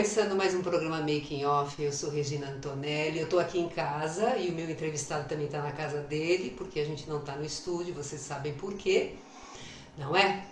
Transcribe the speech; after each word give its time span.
Começando 0.00 0.34
mais 0.34 0.54
um 0.54 0.62
programa 0.62 0.96
Making 1.00 1.44
Off. 1.44 1.82
Eu 1.82 1.92
sou 1.92 2.08
Regina 2.08 2.48
Antonelli. 2.48 3.18
Eu 3.18 3.24
estou 3.24 3.38
aqui 3.38 3.58
em 3.60 3.68
casa 3.68 4.34
e 4.38 4.48
o 4.48 4.52
meu 4.52 4.70
entrevistado 4.70 5.28
também 5.28 5.44
está 5.44 5.60
na 5.60 5.72
casa 5.72 6.00
dele, 6.00 6.54
porque 6.56 6.80
a 6.80 6.86
gente 6.86 7.06
não 7.06 7.18
está 7.18 7.36
no 7.36 7.44
estúdio, 7.44 7.92
vocês 7.92 8.22
sabem 8.22 8.54
por 8.54 8.72
quê, 8.72 9.16
não 9.98 10.16
é? 10.16 10.46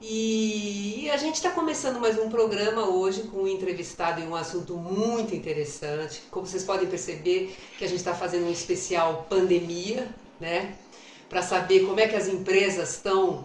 E 0.00 1.10
a 1.12 1.18
gente 1.18 1.34
está 1.34 1.50
começando 1.50 2.00
mais 2.00 2.18
um 2.18 2.30
programa 2.30 2.88
hoje 2.88 3.24
com 3.24 3.42
um 3.42 3.46
entrevistado 3.46 4.22
e 4.22 4.24
um 4.24 4.34
assunto 4.34 4.78
muito 4.78 5.34
interessante. 5.34 6.22
Como 6.30 6.46
vocês 6.46 6.64
podem 6.64 6.88
perceber, 6.88 7.54
que 7.76 7.84
a 7.84 7.88
gente 7.88 7.98
está 7.98 8.14
fazendo 8.14 8.46
um 8.46 8.50
especial 8.50 9.26
pandemia, 9.28 10.08
né? 10.40 10.74
Para 11.28 11.42
saber 11.42 11.80
como 11.84 12.00
é 12.00 12.08
que 12.08 12.16
as 12.16 12.28
empresas 12.28 12.94
estão 12.94 13.44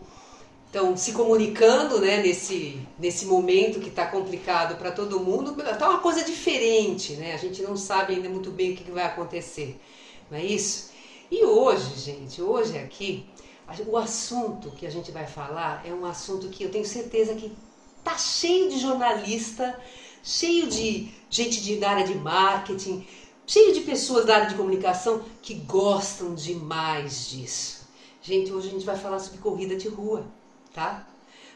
estão 0.71 0.95
se 0.95 1.11
comunicando 1.11 1.99
né, 1.99 2.23
nesse, 2.23 2.79
nesse 2.97 3.25
momento 3.25 3.81
que 3.81 3.89
está 3.89 4.05
complicado 4.05 4.77
para 4.77 4.89
todo 4.89 5.19
mundo. 5.19 5.61
Está 5.61 5.89
uma 5.89 5.99
coisa 5.99 6.23
diferente, 6.23 7.13
né? 7.15 7.33
A 7.33 7.37
gente 7.37 7.61
não 7.61 7.75
sabe 7.75 8.15
ainda 8.15 8.29
muito 8.29 8.49
bem 8.49 8.71
o 8.71 8.77
que 8.77 8.89
vai 8.89 9.03
acontecer, 9.03 9.77
não 10.29 10.37
é 10.37 10.45
isso? 10.45 10.89
E 11.29 11.43
hoje, 11.43 11.99
gente, 11.99 12.41
hoje 12.41 12.77
aqui, 12.77 13.25
o 13.85 13.97
assunto 13.97 14.71
que 14.71 14.87
a 14.87 14.89
gente 14.89 15.11
vai 15.11 15.27
falar 15.27 15.85
é 15.85 15.93
um 15.93 16.05
assunto 16.05 16.47
que 16.47 16.63
eu 16.63 16.71
tenho 16.71 16.85
certeza 16.85 17.35
que 17.35 17.51
tá 18.01 18.17
cheio 18.17 18.69
de 18.69 18.79
jornalista, 18.79 19.77
cheio 20.23 20.67
de 20.67 21.11
gente 21.29 21.61
de, 21.61 21.77
da 21.77 21.89
área 21.91 22.07
de 22.07 22.15
marketing, 22.15 23.05
cheio 23.45 23.73
de 23.73 23.81
pessoas 23.81 24.25
da 24.25 24.35
área 24.35 24.47
de 24.47 24.55
comunicação 24.55 25.21
que 25.41 25.53
gostam 25.53 26.33
demais 26.33 27.29
disso. 27.29 27.81
Gente, 28.21 28.53
hoje 28.53 28.69
a 28.69 28.71
gente 28.71 28.85
vai 28.85 28.97
falar 28.97 29.19
sobre 29.19 29.39
corrida 29.39 29.75
de 29.75 29.89
rua 29.89 30.25
tá? 30.73 31.07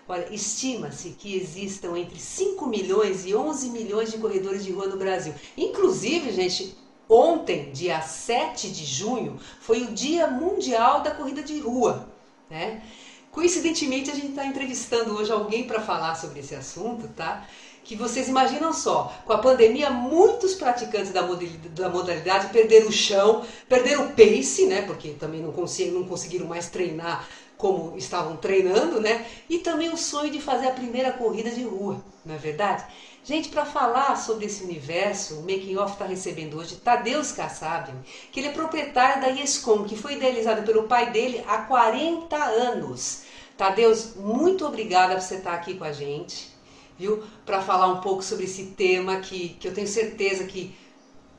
Olha, 0.07 0.27
estima-se 0.31 1.09
que 1.11 1.35
existam 1.35 1.97
entre 1.97 2.19
5 2.19 2.67
milhões 2.67 3.25
e 3.25 3.33
11 3.33 3.69
milhões 3.69 4.11
de 4.11 4.19
corredores 4.19 4.63
de 4.63 4.71
rua 4.71 4.87
no 4.87 4.97
Brasil. 4.97 5.33
Inclusive, 5.57 6.31
gente, 6.31 6.75
ontem, 7.09 7.71
dia 7.71 7.99
7 8.01 8.69
de 8.69 8.85
junho, 8.85 9.39
foi 9.59 9.81
o 9.81 9.93
Dia 9.93 10.27
Mundial 10.27 11.01
da 11.01 11.09
Corrida 11.09 11.41
de 11.41 11.59
Rua, 11.59 12.07
né? 12.49 12.83
Coincidentemente, 13.31 14.11
a 14.11 14.15
gente 14.15 14.29
está 14.29 14.45
entrevistando 14.45 15.15
hoje 15.15 15.31
alguém 15.31 15.65
para 15.65 15.81
falar 15.81 16.15
sobre 16.15 16.39
esse 16.39 16.55
assunto, 16.55 17.07
tá? 17.09 17.45
Que 17.83 17.95
vocês 17.95 18.29
imaginam 18.29 18.71
só, 18.71 19.13
com 19.25 19.33
a 19.33 19.39
pandemia, 19.39 19.89
muitos 19.89 20.53
praticantes 20.53 21.11
da 21.11 21.89
modalidade 21.89 22.47
perderam 22.53 22.87
o 22.87 22.91
chão, 22.91 23.45
perderam 23.67 24.05
o 24.05 24.13
pace, 24.13 24.67
né? 24.67 24.83
Porque 24.83 25.09
também 25.09 25.41
não, 25.41 25.51
não 25.51 26.03
conseguiram 26.05 26.47
mais 26.47 26.69
treinar 26.69 27.27
como 27.57 27.97
estavam 27.97 28.37
treinando, 28.37 28.99
né? 28.99 29.25
E 29.49 29.59
também 29.59 29.89
o 29.89 29.97
sonho 29.97 30.31
de 30.31 30.41
fazer 30.41 30.67
a 30.67 30.73
primeira 30.73 31.11
corrida 31.11 31.49
de 31.49 31.63
rua, 31.63 32.03
não 32.25 32.35
é 32.35 32.37
verdade? 32.37 32.85
Gente, 33.23 33.49
para 33.49 33.65
falar 33.65 34.15
sobre 34.17 34.45
esse 34.45 34.63
universo, 34.63 35.39
o 35.39 35.41
Making 35.41 35.77
Off 35.77 35.93
está 35.93 36.05
recebendo 36.05 36.57
hoje 36.59 36.75
Tadeusz 36.75 37.31
Kassab, 37.31 37.91
que 38.31 38.39
ele 38.39 38.49
é 38.49 38.51
proprietário 38.51 39.19
da 39.19 39.31
ESCOM, 39.31 39.83
que 39.83 39.97
foi 39.97 40.13
idealizado 40.13 40.61
pelo 40.61 40.83
pai 40.83 41.09
dele 41.11 41.43
há 41.47 41.57
40 41.59 42.35
anos. 42.35 43.23
Tadeus, 43.57 44.15
muito 44.15 44.63
obrigada 44.63 45.15
por 45.15 45.21
você 45.21 45.35
estar 45.35 45.53
aqui 45.53 45.73
com 45.75 45.85
a 45.85 45.91
gente, 45.91 46.53
viu? 46.99 47.23
Para 47.45 47.63
falar 47.63 47.87
um 47.87 48.01
pouco 48.01 48.21
sobre 48.21 48.45
esse 48.45 48.65
tema 48.77 49.15
que, 49.17 49.49
que 49.59 49.67
eu 49.67 49.73
tenho 49.73 49.87
certeza 49.87 50.43
que 50.43 50.75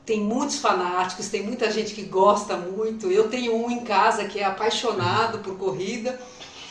tem 0.07 0.21
muitos 0.21 0.59
fanáticos, 0.59 1.27
tem 1.27 1.43
muita 1.43 1.69
gente 1.69 1.93
que 1.93 2.03
gosta 2.03 2.55
muito. 2.55 3.11
Eu 3.11 3.29
tenho 3.29 3.53
um 3.53 3.69
em 3.69 3.83
casa 3.83 4.23
que 4.23 4.39
é 4.39 4.45
apaixonado 4.45 5.39
por 5.39 5.57
corrida, 5.57 6.17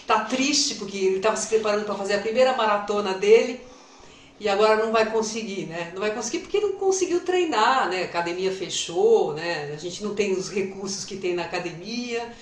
tá 0.07 0.21
triste 0.21 0.77
porque 0.77 0.97
ele 0.97 1.17
estava 1.19 1.37
se 1.37 1.47
preparando 1.47 1.85
para 1.85 1.95
fazer 1.95 2.15
a 2.15 2.21
primeira 2.21 2.57
maratona 2.57 3.13
dele 3.13 3.61
e 4.41 4.49
agora 4.49 4.83
não 4.83 4.91
vai 4.91 5.13
conseguir, 5.13 5.67
né? 5.67 5.91
Não 5.93 6.01
vai 6.01 6.15
conseguir 6.15 6.39
porque 6.39 6.59
não 6.59 6.73
conseguiu 6.73 7.21
treinar, 7.21 7.91
né? 7.91 8.05
A 8.05 8.07
academia 8.07 8.51
fechou, 8.51 9.35
né? 9.35 9.71
A 9.71 9.77
gente 9.77 10.03
não 10.03 10.15
tem 10.15 10.33
os 10.33 10.49
recursos 10.49 11.05
que 11.05 11.19
tem 11.19 11.35
na 11.35 11.43
academia. 11.43 12.33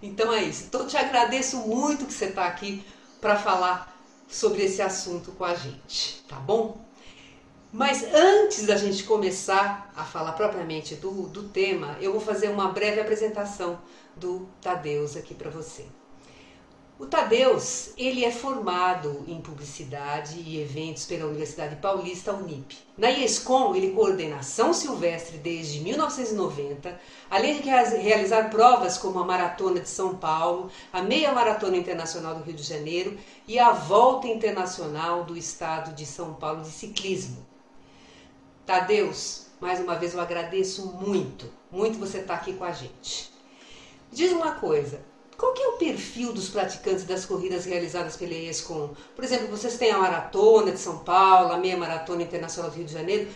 Então 0.00 0.32
é 0.32 0.44
isso. 0.44 0.66
Então 0.68 0.82
eu 0.82 0.86
te 0.86 0.96
agradeço 0.96 1.56
muito 1.58 2.06
que 2.06 2.12
você 2.12 2.26
está 2.26 2.46
aqui 2.46 2.80
para 3.20 3.34
falar 3.34 3.92
sobre 4.28 4.62
esse 4.62 4.80
assunto 4.80 5.32
com 5.32 5.44
a 5.44 5.54
gente, 5.56 6.22
tá 6.28 6.36
bom? 6.36 6.83
Mas 7.76 8.04
antes 8.14 8.66
da 8.66 8.76
gente 8.76 9.02
começar 9.02 9.92
a 9.96 10.04
falar 10.04 10.30
propriamente 10.34 10.94
do, 10.94 11.10
do 11.26 11.48
tema, 11.48 11.96
eu 12.00 12.12
vou 12.12 12.20
fazer 12.20 12.48
uma 12.48 12.68
breve 12.68 13.00
apresentação 13.00 13.80
do 14.14 14.46
Tadeus 14.62 15.16
aqui 15.16 15.34
para 15.34 15.50
você. 15.50 15.84
O 17.00 17.04
Tadeus, 17.04 17.90
ele 17.98 18.24
é 18.24 18.30
formado 18.30 19.24
em 19.26 19.40
publicidade 19.40 20.38
e 20.38 20.60
eventos 20.60 21.04
pela 21.04 21.26
Universidade 21.26 21.74
Paulista 21.74 22.32
Unip. 22.32 22.78
Na 22.96 23.10
IESCOM, 23.10 23.74
ele 23.74 23.90
coordena 23.90 24.36
ação 24.36 24.72
silvestre 24.72 25.38
desde 25.38 25.80
1990, 25.80 26.96
além 27.28 27.60
de 27.60 27.68
realizar 27.68 28.50
provas 28.50 28.96
como 28.96 29.18
a 29.18 29.24
Maratona 29.24 29.80
de 29.80 29.88
São 29.88 30.14
Paulo, 30.14 30.70
a 30.92 31.02
Meia 31.02 31.32
Maratona 31.32 31.76
Internacional 31.76 32.36
do 32.36 32.44
Rio 32.44 32.54
de 32.54 32.62
Janeiro 32.62 33.18
e 33.48 33.58
a 33.58 33.72
Volta 33.72 34.28
Internacional 34.28 35.24
do 35.24 35.36
Estado 35.36 35.92
de 35.92 36.06
São 36.06 36.34
Paulo 36.34 36.62
de 36.62 36.70
Ciclismo. 36.70 37.52
Tadeus, 38.66 39.46
mais 39.60 39.78
uma 39.78 39.94
vez 39.94 40.14
eu 40.14 40.20
agradeço 40.20 40.86
muito, 40.86 41.46
muito 41.70 41.98
você 41.98 42.18
estar 42.18 42.34
aqui 42.34 42.54
com 42.54 42.64
a 42.64 42.72
gente. 42.72 43.30
Diz 44.10 44.32
uma 44.32 44.52
coisa, 44.52 45.02
qual 45.36 45.52
que 45.52 45.62
é 45.62 45.68
o 45.68 45.72
perfil 45.72 46.32
dos 46.32 46.48
praticantes 46.48 47.04
das 47.04 47.26
corridas 47.26 47.66
realizadas 47.66 48.16
pela 48.16 48.32
ESCOM? 48.32 48.94
Por 49.14 49.22
exemplo, 49.22 49.48
vocês 49.48 49.76
têm 49.76 49.90
a 49.90 49.98
Maratona 49.98 50.72
de 50.72 50.78
São 50.78 50.98
Paulo, 51.00 51.52
a 51.52 51.58
Meia 51.58 51.76
Maratona 51.76 52.22
Internacional 52.22 52.70
do 52.70 52.76
Rio 52.76 52.86
de 52.86 52.92
Janeiro. 52.92 53.28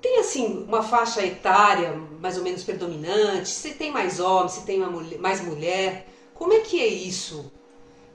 Tem, 0.00 0.18
assim, 0.18 0.64
uma 0.66 0.82
faixa 0.82 1.24
etária 1.24 1.92
mais 2.20 2.36
ou 2.36 2.42
menos 2.42 2.64
predominante? 2.64 3.48
Se 3.48 3.74
tem 3.74 3.92
mais 3.92 4.18
homens, 4.18 4.52
se 4.52 4.64
tem 4.64 4.80
mulher, 4.80 5.20
mais 5.20 5.40
mulher? 5.40 6.08
Como 6.34 6.52
é 6.52 6.60
que 6.60 6.80
é 6.80 6.88
isso? 6.88 7.52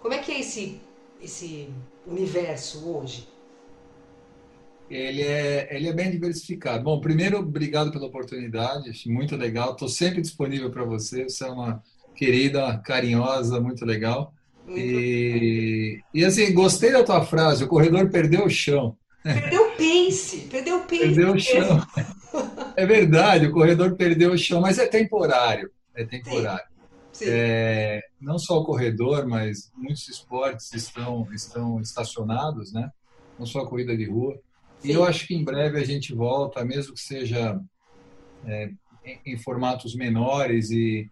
Como 0.01 0.13
é 0.13 0.17
que 0.17 0.33
é 0.33 0.41
esse, 0.41 0.81
esse 1.21 1.69
universo 2.05 2.85
hoje? 2.85 3.36
Ele 4.89 5.21
é, 5.21 5.67
ele 5.75 5.87
é 5.87 5.93
bem 5.93 6.09
diversificado. 6.09 6.83
Bom, 6.83 6.99
primeiro, 6.99 7.39
obrigado 7.39 7.91
pela 7.91 8.07
oportunidade, 8.07 8.89
acho 8.89 9.11
muito 9.11 9.35
legal. 9.35 9.71
Estou 9.71 9.89
sempre 9.89 10.21
disponível 10.21 10.71
para 10.71 10.85
você. 10.85 11.23
Você 11.23 11.43
é 11.43 11.49
uma 11.49 11.83
querida, 12.15 12.77
carinhosa, 12.79 13.59
muito 13.59 13.85
legal. 13.85 14.33
E, 14.69 16.01
e 16.13 16.25
assim, 16.25 16.53
gostei 16.53 16.91
da 16.91 17.03
tua 17.03 17.25
frase: 17.25 17.63
o 17.63 17.67
corredor 17.67 18.09
perdeu 18.09 18.45
o 18.45 18.49
chão. 18.49 18.97
Perdeu 19.23 19.67
o 19.67 19.71
pace, 19.71 20.47
perdeu 20.49 20.77
o 20.77 20.81
pace. 20.81 20.99
Perdeu 20.99 21.33
o 21.33 21.39
chão. 21.39 21.87
É 22.75 22.85
verdade, 22.85 23.47
o 23.47 23.51
corredor 23.51 23.95
perdeu 23.95 24.31
o 24.31 24.37
chão, 24.37 24.61
mas 24.61 24.77
é 24.77 24.85
temporário. 24.87 25.69
É 25.95 26.05
temporário. 26.05 26.65
Sim. 27.11 27.25
Sim. 27.25 27.31
É, 27.31 28.01
não 28.21 28.37
só 28.37 28.59
o 28.59 28.63
corredor, 28.63 29.25
mas 29.25 29.71
muitos 29.75 30.07
esportes 30.07 30.71
estão, 30.73 31.27
estão 31.33 31.81
estacionados, 31.81 32.71
né? 32.71 32.91
Não 33.39 33.45
só 33.45 33.61
a 33.61 33.67
corrida 33.67 33.97
de 33.97 34.05
rua. 34.05 34.39
Sim. 34.87 34.93
E 34.93 34.95
eu 34.95 35.03
acho 35.03 35.27
que 35.27 35.35
em 35.35 35.43
breve 35.43 35.79
a 35.79 35.83
gente 35.83 36.13
volta, 36.13 36.63
mesmo 36.63 36.93
que 36.93 37.01
seja 37.01 37.59
é, 38.45 38.71
em, 39.05 39.33
em, 39.33 39.37
formatos 39.37 39.95
menores 39.95 40.71
e, 40.71 41.09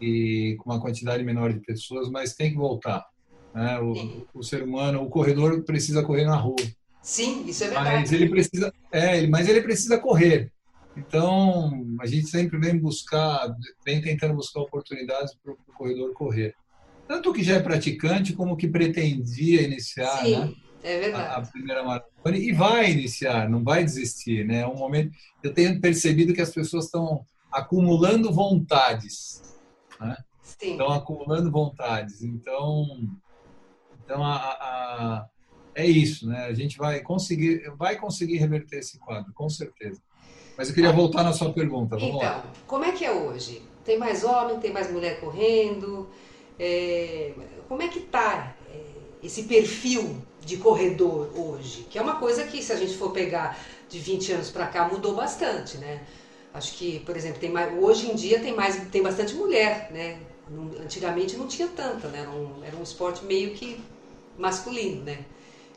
e 0.00 0.56
com 0.58 0.70
uma 0.70 0.80
quantidade 0.80 1.22
menor 1.22 1.52
de 1.52 1.60
pessoas, 1.60 2.08
mas 2.10 2.34
tem 2.34 2.50
que 2.50 2.56
voltar. 2.56 3.06
Né? 3.54 3.78
O, 3.80 4.26
o, 4.34 4.42
ser 4.42 4.62
humano, 4.62 5.02
o 5.02 5.10
corredor 5.10 5.62
precisa 5.64 6.02
correr 6.02 6.24
na 6.24 6.36
rua. 6.36 6.56
Sim, 7.02 7.44
isso 7.46 7.64
é 7.64 7.68
verdade. 7.68 8.00
Mas 8.00 8.12
ele 8.12 8.28
precisa, 8.28 8.72
é, 8.90 9.26
mas 9.26 9.48
ele 9.48 9.62
precisa 9.62 9.98
correr. 9.98 10.52
Então, 10.96 11.96
a 12.00 12.06
gente 12.06 12.28
sempre 12.28 12.58
vem 12.58 12.76
buscar, 12.78 13.54
vem 13.84 14.00
tentando 14.00 14.34
buscar 14.34 14.60
oportunidades 14.60 15.34
para 15.42 15.52
o 15.52 15.56
corredor 15.74 16.12
correr. 16.12 16.54
Tanto 17.06 17.32
que 17.32 17.42
já 17.42 17.56
é 17.56 17.60
praticante, 17.60 18.32
como 18.32 18.56
que 18.56 18.68
pretendia 18.68 19.62
iniciar, 19.62 20.24
Sim. 20.24 20.38
né? 20.38 20.54
É 20.82 20.98
verdade. 20.98 21.28
A, 21.28 21.36
a, 21.36 21.42
primeira 21.42 21.82
maratona 21.84 22.36
e 22.36 22.52
vai 22.52 22.90
iniciar, 22.90 23.48
não 23.48 23.62
vai 23.62 23.84
desistir, 23.84 24.46
né? 24.46 24.60
É 24.60 24.66
um 24.66 24.76
momento. 24.76 25.12
Eu 25.42 25.52
tenho 25.52 25.80
percebido 25.80 26.32
que 26.32 26.40
as 26.40 26.50
pessoas 26.50 26.86
estão 26.86 27.24
acumulando 27.52 28.32
vontades. 28.32 29.58
Né? 30.00 30.16
Estão 30.60 30.92
acumulando 30.92 31.50
vontades. 31.50 32.22
Então, 32.22 32.86
então 34.04 34.24
a, 34.24 34.36
a, 34.36 35.26
é 35.74 35.86
isso, 35.86 36.26
né? 36.26 36.46
A 36.46 36.54
gente 36.54 36.78
vai 36.78 37.00
conseguir, 37.00 37.70
vai 37.76 37.96
conseguir 37.96 38.36
reverter 38.38 38.78
esse 38.78 38.98
quadro, 38.98 39.32
com 39.34 39.48
certeza. 39.48 40.00
Mas 40.56 40.68
eu 40.68 40.74
queria 40.74 40.92
voltar 40.92 41.22
na 41.22 41.32
sua 41.32 41.52
pergunta. 41.52 41.96
Vamos 41.96 42.16
então, 42.16 42.20
lá. 42.20 42.44
como 42.66 42.84
é 42.84 42.92
que 42.92 43.04
é 43.04 43.12
hoje? 43.12 43.62
Tem 43.84 43.98
mais 43.98 44.24
homem, 44.24 44.58
tem 44.60 44.72
mais 44.72 44.90
mulher 44.90 45.20
correndo? 45.20 46.08
É, 46.58 47.32
como 47.66 47.80
é 47.80 47.88
que 47.88 48.00
está 48.00 48.54
esse 49.22 49.44
perfil 49.44 50.16
de 50.44 50.56
corredor 50.56 51.30
hoje? 51.34 51.86
Que 51.90 51.98
é 51.98 52.02
uma 52.02 52.16
coisa 52.16 52.44
que, 52.44 52.62
se 52.62 52.72
a 52.72 52.76
gente 52.76 52.96
for 52.96 53.12
pegar 53.12 53.58
de 53.88 53.98
20 53.98 54.32
anos 54.32 54.50
para 54.50 54.66
cá, 54.66 54.88
mudou 54.88 55.14
bastante, 55.14 55.78
né? 55.78 56.02
Acho 56.52 56.74
que, 56.74 57.00
por 57.00 57.16
exemplo, 57.16 57.38
tem 57.38 57.50
mais, 57.50 57.72
hoje 57.80 58.10
em 58.10 58.14
dia 58.14 58.40
tem 58.40 58.54
mais 58.54 58.76
tem 58.90 59.02
bastante 59.02 59.34
mulher, 59.34 59.90
né? 59.92 60.18
Antigamente 60.82 61.36
não 61.36 61.46
tinha 61.46 61.68
tanta, 61.68 62.08
né? 62.08 62.20
Era 62.20 62.30
um, 62.30 62.64
era 62.64 62.76
um 62.76 62.82
esporte 62.82 63.24
meio 63.24 63.54
que 63.54 63.80
masculino, 64.36 65.04
né? 65.04 65.24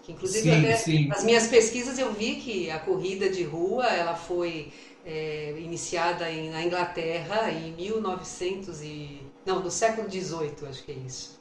Que, 0.02 0.12
inclusive, 0.12 0.50
sim, 0.50 0.60
até 0.60 0.76
sim. 0.76 1.08
nas 1.08 1.24
minhas 1.24 1.48
pesquisas 1.48 1.98
eu 1.98 2.12
vi 2.12 2.36
que 2.36 2.70
a 2.70 2.80
corrida 2.80 3.30
de 3.30 3.44
rua 3.44 3.86
ela 3.86 4.16
foi 4.16 4.74
é, 5.06 5.56
iniciada 5.60 6.30
em, 6.32 6.50
na 6.50 6.64
Inglaterra 6.64 7.52
em 7.52 7.72
1900 7.74 8.82
e 8.82 9.22
não 9.46 9.62
no 9.62 9.70
século 9.70 10.08
18 10.08 10.66
acho 10.66 10.84
que 10.84 10.92
é 10.92 10.96
isso. 10.96 11.40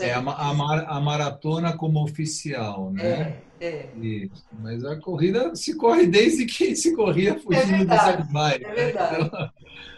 É 0.00 0.12
a, 0.12 0.18
a, 0.18 0.96
a, 0.96 1.00
maratona 1.00 1.76
como 1.76 2.02
oficial, 2.02 2.90
né? 2.90 3.38
É, 3.60 3.66
é. 3.66 3.88
Isso. 3.96 4.44
Mas 4.60 4.84
a 4.84 4.96
corrida 4.96 5.54
se 5.54 5.74
corre 5.76 6.06
desde 6.06 6.46
que 6.46 6.74
se 6.74 6.94
corria 6.94 7.38
fugindo 7.38 7.82
é 7.82 7.84
dos 7.84 7.98
animais. 7.98 8.60
É 8.60 8.74
verdade. 8.74 9.24
Então, 9.24 9.50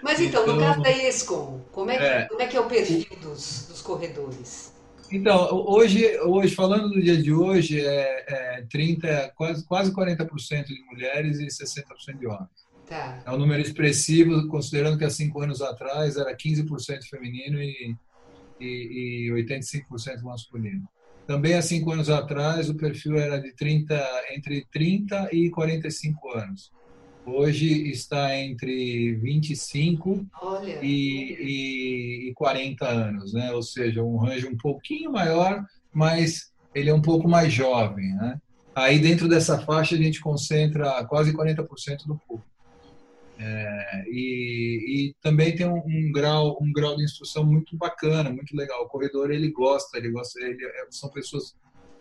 Mas 0.02 0.20
então, 0.20 0.42
então, 0.42 0.54
no 0.54 0.60
caso 0.60 0.82
da 0.82 0.90
ESCOM, 0.90 1.60
como 1.72 1.90
é 1.90 1.98
que 1.98 2.04
é, 2.04 2.22
como 2.28 2.42
é, 2.42 2.46
que 2.46 2.56
é 2.56 2.60
o 2.60 2.66
perfil 2.66 3.06
dos, 3.22 3.66
dos 3.68 3.82
corredores? 3.82 4.72
Então, 5.10 5.48
hoje, 5.66 6.18
hoje, 6.20 6.54
falando 6.54 6.90
do 6.90 7.02
dia 7.02 7.20
de 7.20 7.32
hoje, 7.32 7.80
é, 7.80 8.58
é 8.58 8.66
30, 8.70 9.32
quase, 9.34 9.64
quase 9.66 9.92
40% 9.92 10.66
de 10.66 10.84
mulheres 10.84 11.40
e 11.40 11.46
60% 11.46 12.18
de 12.18 12.26
homens. 12.26 12.48
Tá. 12.86 13.20
É 13.24 13.30
um 13.30 13.38
número 13.38 13.60
expressivo, 13.60 14.46
considerando 14.48 14.98
que 14.98 15.04
há 15.04 15.10
cinco 15.10 15.40
anos 15.40 15.60
atrás 15.62 16.16
era 16.16 16.36
15% 16.36 17.04
feminino 17.08 17.60
e, 17.60 17.96
e, 18.60 19.28
e 19.28 19.30
85% 19.32 20.22
masculino. 20.22 20.88
Também 21.26 21.54
há 21.54 21.62
cinco 21.62 21.92
anos 21.92 22.10
atrás 22.10 22.68
o 22.68 22.74
perfil 22.74 23.16
era 23.16 23.40
de 23.40 23.52
30, 23.52 23.94
entre 24.32 24.66
30 24.72 25.28
e 25.32 25.48
45 25.50 26.36
anos. 26.36 26.72
Hoje 27.24 27.88
está 27.88 28.36
entre 28.36 29.14
25 29.14 30.26
Olha, 30.42 30.78
e, 30.82 32.26
e, 32.26 32.30
e 32.30 32.34
40 32.34 32.84
anos, 32.84 33.32
né? 33.32 33.52
Ou 33.52 33.62
seja, 33.62 34.02
um 34.02 34.16
range 34.16 34.48
um 34.48 34.56
pouquinho 34.56 35.12
maior, 35.12 35.64
mas 35.92 36.50
ele 36.74 36.90
é 36.90 36.94
um 36.94 37.02
pouco 37.02 37.28
mais 37.28 37.52
jovem, 37.52 38.12
né? 38.16 38.40
Aí 38.74 38.98
dentro 38.98 39.28
dessa 39.28 39.58
faixa 39.58 39.94
a 39.94 39.98
gente 39.98 40.20
concentra 40.20 41.04
quase 41.04 41.32
40% 41.32 42.06
do 42.06 42.16
público. 42.16 42.49
É, 43.42 44.04
e, 44.08 45.08
e, 45.08 45.14
também 45.22 45.56
tem 45.56 45.66
um, 45.66 45.78
um, 45.78 46.12
grau 46.12 46.58
um 46.60 46.70
grau 46.70 46.94
de 46.94 47.04
instrução 47.04 47.42
muito 47.42 47.74
bacana 47.74 48.28
muito 48.28 48.54
legal 48.54 48.82
o 48.82 48.88
corredor 48.88 49.30
ele 49.30 49.50
gosta 49.50 49.96
ele 49.96 50.10
gosta 50.10 50.38
ele 50.40 50.62
é, 50.62 50.86
são 50.90 51.08
pessoas 51.08 51.56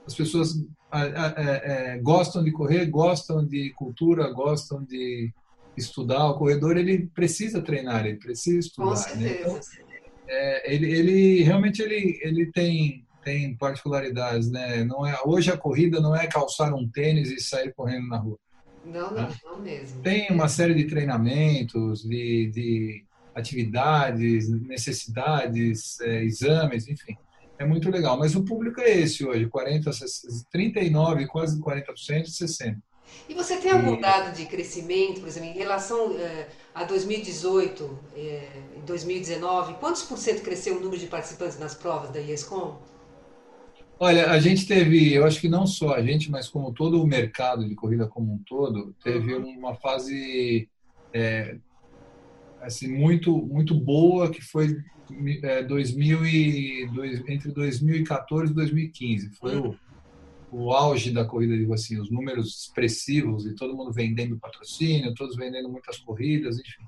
as 0.05 0.15
pessoas 0.15 0.55
é, 0.91 1.93
é, 1.93 1.97
gostam 1.99 2.43
de 2.43 2.51
correr, 2.51 2.87
gostam 2.87 3.45
de 3.45 3.69
cultura, 3.73 4.31
gostam 4.31 4.83
de 4.83 5.31
estudar. 5.77 6.29
O 6.29 6.37
corredor 6.37 6.77
ele 6.77 7.07
precisa 7.13 7.61
treinar, 7.61 8.07
ele 8.07 8.17
precisa 8.17 8.57
estudar. 8.57 9.15
Né? 9.15 9.37
Então, 9.39 9.59
é, 10.27 10.73
ele, 10.73 10.91
ele 10.91 11.43
realmente 11.43 11.81
ele, 11.81 12.19
ele 12.23 12.51
tem 12.51 13.05
tem 13.23 13.55
particularidades, 13.57 14.49
né? 14.49 14.83
Não 14.85 15.05
é 15.05 15.15
hoje 15.25 15.51
a 15.51 15.57
corrida 15.57 15.99
não 15.99 16.15
é 16.15 16.25
calçar 16.25 16.73
um 16.73 16.87
tênis 16.87 17.29
e 17.29 17.39
sair 17.39 17.73
correndo 17.73 18.07
na 18.07 18.17
rua. 18.17 18.39
Não, 18.85 19.11
não, 19.11 19.29
né? 19.29 19.35
não 19.43 19.59
mesmo. 19.59 20.01
Tem 20.01 20.29
uma 20.31 20.47
série 20.47 20.73
de 20.73 20.85
treinamentos, 20.85 22.03
de, 22.03 22.51
de 22.53 23.05
atividades, 23.35 24.49
necessidades, 24.49 25.99
é, 26.01 26.23
exames, 26.23 26.87
enfim 26.87 27.15
é 27.59 27.65
muito 27.65 27.91
legal. 27.91 28.17
Mas 28.17 28.35
o 28.35 28.43
público 28.43 28.79
é 28.79 28.89
esse 28.89 29.25
hoje, 29.25 29.47
40, 29.47 29.91
39, 30.49 31.27
quase 31.27 31.59
40%, 31.59 31.83
60%. 32.25 32.77
E 33.27 33.33
você 33.33 33.57
tem 33.57 33.71
algum 33.71 33.95
e... 33.95 34.01
dado 34.01 34.35
de 34.35 34.45
crescimento, 34.45 35.19
por 35.19 35.27
exemplo, 35.27 35.49
em 35.49 35.53
relação 35.53 36.15
eh, 36.17 36.47
a 36.73 36.83
2018 36.83 37.99
e 38.15 38.19
eh, 38.19 38.63
2019, 38.85 39.73
quantos 39.75 40.03
por 40.03 40.17
cento 40.17 40.43
cresceu 40.43 40.77
o 40.77 40.79
número 40.79 40.99
de 40.99 41.07
participantes 41.07 41.57
nas 41.57 41.73
provas 41.73 42.11
da 42.11 42.19
IESCOM? 42.19 42.79
Olha, 43.99 44.31
a 44.31 44.39
gente 44.39 44.65
teve, 44.65 45.13
eu 45.13 45.25
acho 45.25 45.41
que 45.41 45.49
não 45.49 45.67
só 45.67 45.95
a 45.95 46.01
gente, 46.01 46.31
mas 46.31 46.47
como 46.47 46.73
todo 46.73 47.03
o 47.03 47.07
mercado 47.07 47.67
de 47.67 47.75
corrida 47.75 48.07
como 48.07 48.33
um 48.33 48.37
todo, 48.37 48.95
teve 49.03 49.33
uhum. 49.33 49.57
uma 49.57 49.75
fase 49.75 50.69
é, 51.13 51.57
assim 52.61 52.87
muito 52.87 53.35
muito 53.45 53.75
boa 53.75 54.31
que 54.31 54.41
foi 54.41 54.77
é, 55.43 55.63
2000 55.63 56.25
e, 56.25 56.89
dois, 56.93 57.27
entre 57.27 57.51
2014 57.51 58.51
e 58.51 58.55
2015. 58.55 59.31
Foi 59.31 59.57
o, 59.57 59.75
o 60.49 60.71
auge 60.71 61.11
da 61.11 61.25
corrida 61.25 61.57
de 61.57 61.71
assim, 61.73 61.99
os 61.99 62.09
números 62.09 62.61
expressivos 62.61 63.45
e 63.45 63.53
todo 63.53 63.75
mundo 63.75 63.91
vendendo 63.91 64.39
patrocínio, 64.39 65.13
todos 65.13 65.35
vendendo 65.35 65.69
muitas 65.69 65.97
corridas, 65.97 66.57
enfim. 66.57 66.83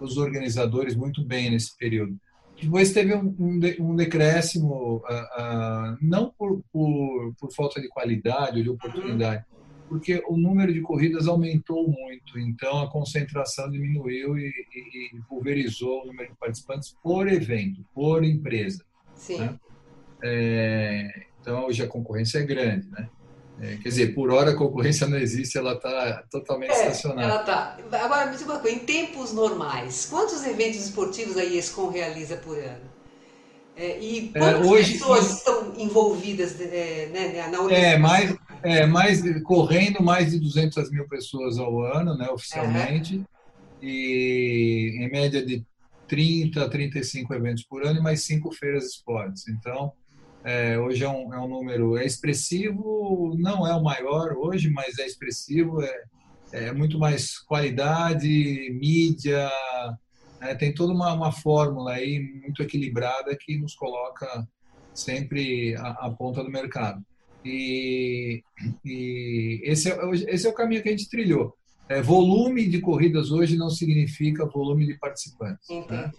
Os 0.00 0.16
organizadores 0.16 0.94
muito 0.94 1.22
bem 1.22 1.50
nesse 1.50 1.76
período. 1.76 2.18
Depois 2.60 2.92
teve 2.92 3.14
um, 3.14 3.34
um, 3.80 3.94
decréscimo, 3.94 4.96
uh, 4.96 5.00
uh, 5.02 5.96
não 6.00 6.30
por, 6.36 6.60
por, 6.72 7.34
por, 7.38 7.52
falta 7.52 7.80
de 7.80 7.88
qualidade 7.88 8.58
ou 8.58 8.62
de 8.62 8.70
oportunidade, 8.70 9.44
porque 9.88 10.22
o 10.28 10.36
número 10.36 10.72
de 10.72 10.80
corridas 10.80 11.28
aumentou 11.28 11.88
muito, 11.88 12.38
então 12.38 12.82
a 12.82 12.90
concentração 12.90 13.70
diminuiu 13.70 14.36
e, 14.36 14.48
e, 14.48 15.16
e 15.16 15.20
pulverizou 15.28 16.02
o 16.02 16.06
número 16.06 16.30
de 16.30 16.36
participantes 16.36 16.96
por 17.02 17.28
evento, 17.28 17.84
por 17.94 18.24
empresa. 18.24 18.84
Sim. 19.14 19.38
Né? 19.38 19.60
É, 20.22 21.26
então 21.40 21.66
hoje 21.66 21.82
a 21.82 21.86
concorrência 21.86 22.38
é 22.38 22.44
grande, 22.44 22.88
né? 22.90 23.08
É, 23.60 23.76
quer 23.76 23.88
dizer, 23.88 24.14
por 24.14 24.30
hora 24.30 24.52
a 24.52 24.56
concorrência 24.56 25.06
não 25.06 25.18
existe, 25.18 25.58
ela 25.58 25.72
está 25.72 26.22
totalmente 26.30 26.70
é, 26.70 26.74
estacionada. 26.74 27.22
Ela 27.22 27.40
está. 27.40 27.76
Agora, 28.04 28.30
me 28.30 28.36
diga 28.36 28.52
uma 28.52 28.60
coisa, 28.60 28.76
em 28.76 28.80
tempos 28.80 29.32
normais, 29.32 30.06
quantos 30.08 30.44
eventos 30.46 30.80
esportivos 30.80 31.36
a 31.36 31.42
IESCOM 31.42 31.90
realiza 31.90 32.36
por 32.36 32.56
ano? 32.56 32.98
É, 33.76 33.98
e 34.00 34.30
é, 34.34 34.38
quantas 34.38 34.66
hoje, 34.66 34.92
pessoas 34.92 35.36
estão 35.38 35.72
envolvidas 35.76 36.60
é, 36.60 37.10
né, 37.12 37.48
na 37.48 37.60
organização? 37.60 37.70
É, 37.70 37.98
mais, 37.98 38.36
é, 38.62 38.86
mais, 38.86 39.42
correndo 39.42 40.02
mais 40.02 40.32
de 40.32 40.38
200 40.38 40.90
mil 40.90 41.08
pessoas 41.08 41.58
ao 41.58 41.80
ano, 41.82 42.16
né, 42.16 42.28
oficialmente, 42.28 43.16
uhum. 43.16 43.24
e 43.82 44.98
em 45.00 45.10
média 45.10 45.44
de 45.44 45.64
30 46.08 46.64
a 46.64 46.68
35 46.68 47.34
eventos 47.34 47.64
por 47.64 47.84
ano 47.84 47.98
e 47.98 48.02
mais 48.02 48.22
cinco 48.22 48.52
feiras 48.52 48.84
de 48.84 48.90
esportes. 48.90 49.46
Então, 49.48 49.92
é, 50.44 50.78
hoje 50.78 51.04
é 51.04 51.08
um, 51.08 51.34
é 51.34 51.40
um 51.40 51.48
número 51.48 51.96
é 51.96 52.06
expressivo, 52.06 53.34
não 53.38 53.66
é 53.66 53.74
o 53.74 53.82
maior 53.82 54.32
hoje, 54.32 54.70
mas 54.70 54.98
é 54.98 55.06
expressivo, 55.06 55.82
é, 55.82 56.02
é 56.52 56.72
muito 56.72 56.98
mais 56.98 57.38
qualidade, 57.38 58.70
mídia, 58.80 59.50
né, 60.40 60.54
tem 60.54 60.72
toda 60.72 60.92
uma, 60.92 61.12
uma 61.12 61.32
fórmula 61.32 61.92
aí 61.92 62.20
muito 62.42 62.62
equilibrada 62.62 63.36
que 63.38 63.58
nos 63.58 63.74
coloca 63.74 64.46
sempre 64.94 65.74
à 65.76 66.10
ponta 66.10 66.42
do 66.42 66.50
mercado. 66.50 67.02
E, 67.44 68.42
e 68.84 69.60
esse, 69.64 69.90
é, 69.90 70.10
esse 70.28 70.46
é 70.46 70.50
o 70.50 70.54
caminho 70.54 70.82
que 70.82 70.88
a 70.88 70.92
gente 70.92 71.08
trilhou. 71.08 71.54
É, 71.88 72.02
volume 72.02 72.68
de 72.68 72.80
corridas 72.80 73.30
hoje 73.30 73.56
não 73.56 73.70
significa 73.70 74.44
volume 74.44 74.86
de 74.86 74.98
participantes. 74.98 75.68
Né? 75.88 76.12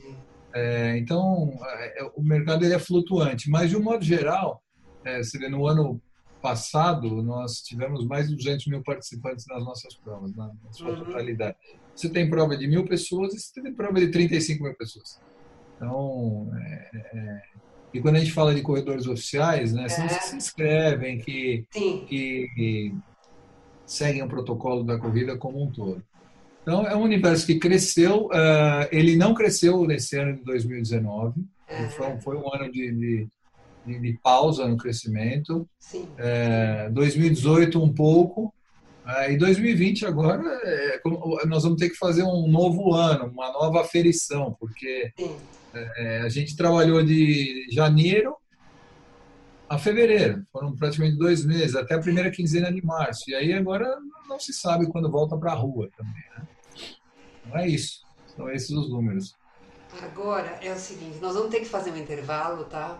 É, 0.53 0.97
então, 0.97 1.53
é, 1.63 2.11
o 2.15 2.23
mercado 2.23 2.65
ele 2.65 2.73
é 2.73 2.79
flutuante, 2.79 3.49
mas 3.49 3.69
de 3.69 3.77
um 3.77 3.83
modo 3.83 4.03
geral, 4.03 4.63
é, 5.05 5.21
vê, 5.37 5.49
no 5.49 5.67
ano 5.67 6.01
passado, 6.41 7.21
nós 7.21 7.61
tivemos 7.61 8.05
mais 8.05 8.29
de 8.29 8.35
200 8.35 8.67
mil 8.67 8.81
participantes 8.81 9.45
nas 9.47 9.63
nossas 9.63 9.95
provas, 9.95 10.35
na, 10.35 10.47
na 10.47 10.71
sua 10.71 10.91
uhum. 10.91 11.05
totalidade. 11.05 11.57
Você 11.95 12.09
tem 12.09 12.29
prova 12.29 12.57
de 12.57 12.67
mil 12.67 12.85
pessoas 12.85 13.33
e 13.33 13.39
você 13.39 13.61
tem 13.61 13.73
prova 13.73 13.99
de 13.99 14.09
35 14.09 14.63
mil 14.63 14.73
pessoas. 14.75 15.19
Então, 15.75 16.49
é, 16.55 16.89
é 16.93 17.41
e 17.93 17.99
quando 17.99 18.17
a 18.17 18.19
gente 18.19 18.31
fala 18.31 18.53
de 18.53 18.61
corredores 18.61 19.07
oficiais, 19.07 19.73
né, 19.73 19.89
são 19.89 20.05
é. 20.05 20.07
que 20.07 20.23
se 20.23 20.35
inscrevem, 20.35 21.17
que, 21.17 21.65
que 22.07 22.95
seguem 23.85 24.21
o 24.21 24.27
protocolo 24.27 24.83
da 24.83 24.99
corrida 24.99 25.37
como 25.37 25.63
um 25.63 25.71
todo. 25.71 26.03
Então, 26.69 26.85
é 26.85 26.95
um 26.95 27.01
universo 27.01 27.47
que 27.47 27.57
cresceu, 27.57 28.27
uh, 28.27 28.85
ele 28.91 29.15
não 29.15 29.33
cresceu 29.33 29.87
nesse 29.87 30.15
ano 30.19 30.35
de 30.35 30.43
2019, 30.43 31.43
foi, 31.97 32.17
foi, 32.19 32.37
um 32.37 32.53
ano 32.53 32.71
de, 32.71 33.27
de, 33.87 33.99
de, 33.99 34.19
pausa 34.21 34.67
no 34.67 34.77
crescimento. 34.77 35.67
Uh, 35.95 36.93
2018, 36.93 37.83
um 37.83 37.91
pouco, 37.91 38.53
É, 39.07 39.33
em 39.33 39.37
2020 39.39 40.05
agora 40.05 40.43
é, 40.63 41.01
nós 41.47 41.63
vamos 41.63 41.79
ter 41.79 41.89
que 41.89 41.97
fazer 41.97 42.21
um 42.21 42.47
novo 42.47 42.93
ano, 42.93 43.25
uma 43.25 43.51
nova 43.51 43.81
aferição, 43.81 44.55
porque 44.59 45.11
é, 45.73 46.21
a 46.21 46.29
gente 46.29 46.55
trabalhou 46.55 47.03
de 47.03 47.65
janeiro 47.71 48.35
a 49.67 49.79
fevereiro, 49.79 50.43
foram 50.51 50.75
praticamente 50.75 51.17
dois 51.17 51.43
meses, 51.43 51.75
até 51.75 51.95
a 51.95 51.99
primeira 51.99 52.29
quinzena 52.29 52.71
de 52.71 52.85
março. 52.85 53.23
E 53.27 53.33
aí 53.33 53.53
agora 53.53 53.97
não 54.27 54.39
se 54.39 54.53
sabe 54.53 54.85
quando 54.85 55.09
volta 55.09 55.35
para 55.35 55.53
a 55.53 55.55
rua 55.55 55.89
também. 55.97 56.23
Né? 56.37 56.47
Não 57.49 57.57
é 57.57 57.67
isso, 57.67 58.01
são 58.35 58.49
esses 58.49 58.69
os 58.69 58.89
números. 58.89 59.35
Agora 60.03 60.59
é 60.61 60.71
o 60.71 60.77
seguinte, 60.77 61.17
nós 61.19 61.33
vamos 61.33 61.49
ter 61.49 61.59
que 61.59 61.65
fazer 61.65 61.91
um 61.91 61.97
intervalo, 61.97 62.65
tá? 62.65 62.99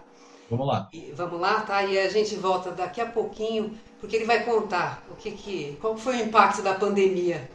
Vamos 0.50 0.68
lá. 0.68 0.90
E, 0.92 1.12
vamos 1.12 1.40
lá, 1.40 1.62
tá? 1.62 1.84
E 1.84 2.00
a 2.00 2.10
gente 2.10 2.36
volta 2.36 2.72
daqui 2.72 3.00
a 3.00 3.06
pouquinho, 3.06 3.78
porque 4.00 4.16
ele 4.16 4.26
vai 4.26 4.44
contar 4.44 5.04
o 5.12 5.16
que 5.16 5.32
que, 5.32 5.78
qual 5.80 5.96
foi 5.96 6.18
o 6.18 6.26
impacto 6.26 6.64
da 6.64 6.74
pandemia 6.74 7.48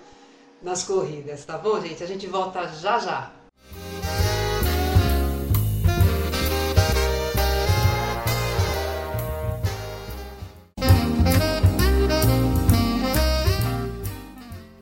nas 0.62 0.84
corridas, 0.84 1.44
tá 1.44 1.58
bom, 1.58 1.80
gente? 1.80 2.02
A 2.02 2.06
gente 2.06 2.28
volta 2.28 2.68
já 2.68 2.98
já. 3.00 3.32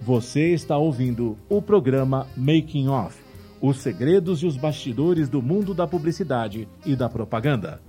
Você 0.05 0.53
está 0.53 0.77
ouvindo 0.77 1.39
o 1.49 1.63
programa 1.63 2.27
Making 2.37 2.89
Off 2.89 3.23
os 3.63 3.77
segredos 3.77 4.43
e 4.43 4.47
os 4.47 4.57
bastidores 4.57 5.29
do 5.29 5.41
mundo 5.41 5.73
da 5.73 5.87
publicidade 5.87 6.69
e 6.85 6.97
da 6.97 7.09
propaganda. 7.09 7.81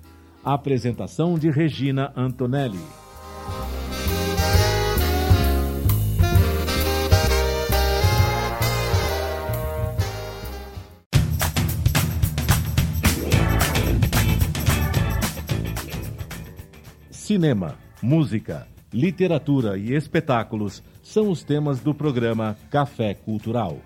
A 0.46 0.54
apresentação 0.54 1.34
de 1.34 1.50
Regina 1.50 2.14
Antonelli. 2.16 2.78
Cinema, 17.10 17.80
música, 18.00 18.68
literatura 18.94 19.76
e 19.76 19.96
espetáculos 19.96 20.84
são 21.04 21.30
os 21.30 21.44
temas 21.44 21.82
do 21.82 21.94
programa 21.94 22.58
Café 22.72 23.14
Cultural. 23.14 23.78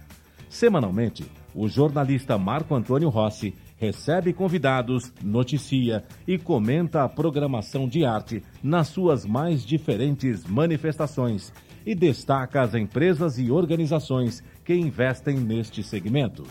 Semanalmente, 0.48 1.30
o 1.54 1.68
jornalista 1.68 2.38
Marco 2.38 2.76
Antônio 2.76 3.10
Rossi 3.10 3.54
recebe 3.76 4.32
convidados, 4.32 5.12
noticia 5.22 6.04
e 6.28 6.38
comenta 6.38 7.04
a 7.04 7.10
programação 7.10 7.88
de 7.88 8.06
arte 8.06 8.44
nas 8.64 8.88
suas 8.88 9.26
mais 9.26 9.66
diferentes 9.66 10.46
manifestações 10.46 11.52
e 11.86 11.94
destaca 11.94 12.62
as 12.62 12.74
empresas 12.76 13.38
e 13.40 13.52
organizações 13.52 14.44
que 14.64 14.74
investem 14.74 15.38
neste 15.38 15.84
segmento. 15.84 16.44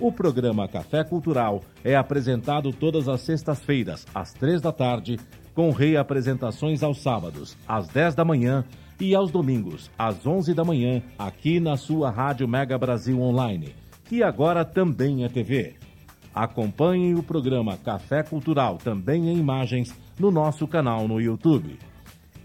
O 0.00 0.12
programa 0.12 0.68
Café 0.68 1.02
Cultural 1.02 1.62
é 1.82 1.96
apresentado 1.96 2.72
todas 2.72 3.08
as 3.08 3.20
sextas-feiras, 3.22 4.06
às 4.14 4.32
três 4.32 4.60
da 4.62 4.70
tarde, 4.70 5.18
com 5.54 5.70
reapresentações 5.70 6.84
aos 6.84 7.02
sábados, 7.02 7.56
às 7.66 7.88
dez 7.88 8.14
da 8.14 8.24
manhã 8.24 8.64
e 9.00 9.14
aos 9.14 9.30
domingos, 9.30 9.90
às 9.98 10.26
onze 10.26 10.54
da 10.54 10.64
manhã, 10.64 11.02
aqui 11.18 11.60
na 11.60 11.76
sua 11.76 12.10
Rádio 12.10 12.48
Mega 12.48 12.76
Brasil 12.76 13.20
Online 13.20 13.74
que 14.08 14.22
agora 14.22 14.64
também 14.64 15.24
é 15.24 15.28
TV. 15.28 15.74
Acompanhe 16.34 17.14
o 17.14 17.22
programa 17.22 17.76
Café 17.76 18.22
Cultural, 18.22 18.78
também 18.78 19.28
em 19.28 19.36
imagens, 19.36 19.94
no 20.18 20.30
nosso 20.30 20.66
canal 20.66 21.06
no 21.06 21.20
YouTube. 21.20 21.78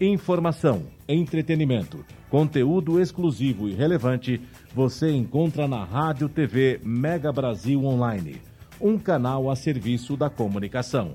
Informação, 0.00 0.82
entretenimento, 1.08 2.04
conteúdo 2.28 3.00
exclusivo 3.00 3.68
e 3.68 3.72
relevante 3.72 4.40
você 4.74 5.10
encontra 5.10 5.66
na 5.66 5.84
Rádio 5.84 6.28
TV 6.28 6.80
Mega 6.84 7.32
Brasil 7.32 7.82
Online, 7.84 8.42
um 8.80 8.98
canal 8.98 9.50
a 9.50 9.56
serviço 9.56 10.16
da 10.16 10.28
comunicação. 10.28 11.14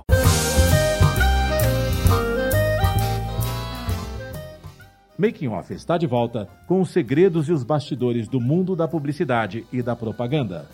Making 5.21 5.49
Off 5.49 5.71
está 5.71 5.99
de 5.99 6.07
volta 6.07 6.49
com 6.65 6.81
os 6.81 6.89
segredos 6.89 7.47
e 7.47 7.51
os 7.51 7.63
bastidores 7.63 8.27
do 8.27 8.41
mundo 8.41 8.75
da 8.75 8.87
publicidade 8.87 9.67
e 9.71 9.79
da 9.79 9.95
propaganda. 9.95 10.67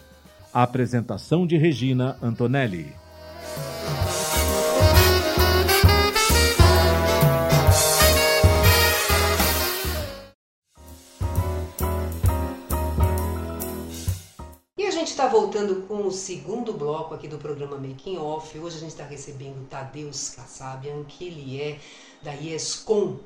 A 0.53 0.63
apresentação 0.63 1.45
de 1.45 1.57
Regina 1.57 2.17
Antonelli. 2.21 2.95
A 14.79 14.91
gente 14.91 15.09
está 15.09 15.27
voltando 15.27 15.87
com 15.87 16.07
o 16.07 16.11
segundo 16.11 16.71
bloco 16.71 17.13
aqui 17.13 17.27
do 17.27 17.37
programa 17.37 17.77
Making 17.77 18.17
Off. 18.17 18.57
Hoje 18.57 18.77
a 18.77 18.79
gente 18.79 18.91
está 18.91 19.03
recebendo 19.03 19.61
o 19.61 19.65
Tadeusz 19.65 20.29
Kassabian, 20.35 21.03
que 21.03 21.25
ele 21.25 21.61
é 21.61 21.79
da 22.23 22.33
ESCOM, 22.35 23.17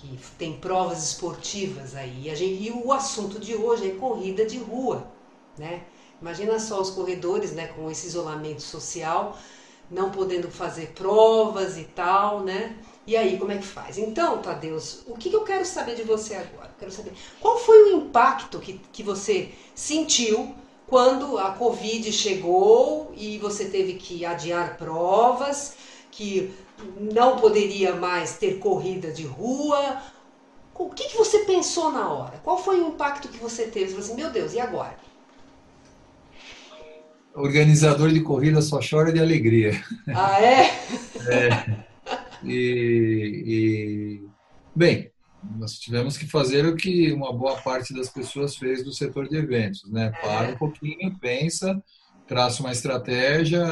que 0.00 0.18
tem 0.38 0.56
provas 0.58 1.02
esportivas 1.02 1.94
aí. 1.94 2.28
E, 2.28 2.36
gente, 2.36 2.62
e, 2.62 2.70
o 2.70 2.92
assunto 2.92 3.38
de 3.38 3.54
hoje 3.54 3.90
é 3.90 3.94
corrida 3.94 4.44
de 4.44 4.58
rua, 4.58 5.06
né? 5.56 5.82
Imagina 6.20 6.58
só 6.58 6.80
os 6.80 6.90
corredores, 6.90 7.52
né, 7.52 7.68
com 7.68 7.90
esse 7.90 8.06
isolamento 8.08 8.62
social, 8.62 9.38
não 9.90 10.10
podendo 10.10 10.50
fazer 10.50 10.88
provas 10.88 11.78
e 11.78 11.84
tal, 11.84 12.40
né? 12.40 12.76
E 13.06 13.16
aí, 13.16 13.38
como 13.38 13.52
é 13.52 13.58
que 13.58 13.66
faz? 13.66 13.98
Então, 13.98 14.42
Tadeus, 14.42 15.02
o 15.06 15.14
que, 15.14 15.30
que 15.30 15.36
eu 15.36 15.44
quero 15.44 15.64
saber 15.64 15.94
de 15.94 16.02
você 16.02 16.34
agora? 16.34 16.68
quero 16.78 16.92
saber 16.92 17.12
qual 17.40 17.58
foi 17.58 17.82
o 17.84 17.96
impacto 17.96 18.58
que, 18.60 18.80
que 18.92 19.02
você 19.02 19.50
sentiu 19.74 20.54
quando 20.86 21.38
a 21.38 21.50
Covid 21.50 22.10
chegou 22.12 23.12
e 23.16 23.36
você 23.38 23.66
teve 23.66 23.94
que 23.94 24.24
adiar 24.24 24.76
provas, 24.76 25.74
que 26.10 26.54
não 27.00 27.36
poderia 27.36 27.94
mais 27.94 28.36
ter 28.36 28.58
corrida 28.58 29.10
de 29.10 29.24
rua. 29.24 30.02
O 30.74 30.90
que, 30.90 31.08
que 31.08 31.16
você 31.16 31.40
pensou 31.40 31.90
na 31.90 32.08
hora? 32.08 32.38
Qual 32.44 32.62
foi 32.62 32.80
o 32.80 32.88
impacto 32.88 33.28
que 33.28 33.38
você 33.38 33.64
teve? 33.64 33.86
Você 33.86 33.90
falou 33.92 34.04
assim, 34.04 34.14
meu 34.14 34.30
Deus, 34.30 34.52
e 34.54 34.60
agora? 34.60 34.96
Organizador 37.34 38.10
de 38.10 38.20
corrida 38.20 38.62
só 38.62 38.78
chora 38.78 39.12
de 39.12 39.20
alegria. 39.20 39.72
Ah, 40.08 40.40
é? 40.40 40.70
é. 41.28 41.88
E, 42.44 43.42
e, 43.46 44.28
bem, 44.74 45.10
nós 45.56 45.78
tivemos 45.78 46.16
que 46.16 46.26
fazer 46.26 46.64
o 46.66 46.76
que 46.76 47.12
uma 47.12 47.32
boa 47.32 47.56
parte 47.60 47.92
das 47.92 48.08
pessoas 48.08 48.56
fez 48.56 48.84
do 48.84 48.92
setor 48.92 49.28
de 49.28 49.36
eventos, 49.36 49.88
né? 49.90 50.12
Para 50.20 50.50
um 50.50 50.56
pouquinho, 50.56 51.16
pensa, 51.20 51.80
traça 52.26 52.62
uma 52.62 52.72
estratégia, 52.72 53.64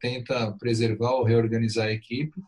tenta 0.00 0.52
preservar 0.52 1.12
ou 1.12 1.24
reorganizar 1.24 1.86
a 1.86 1.92
equipe 1.92 2.42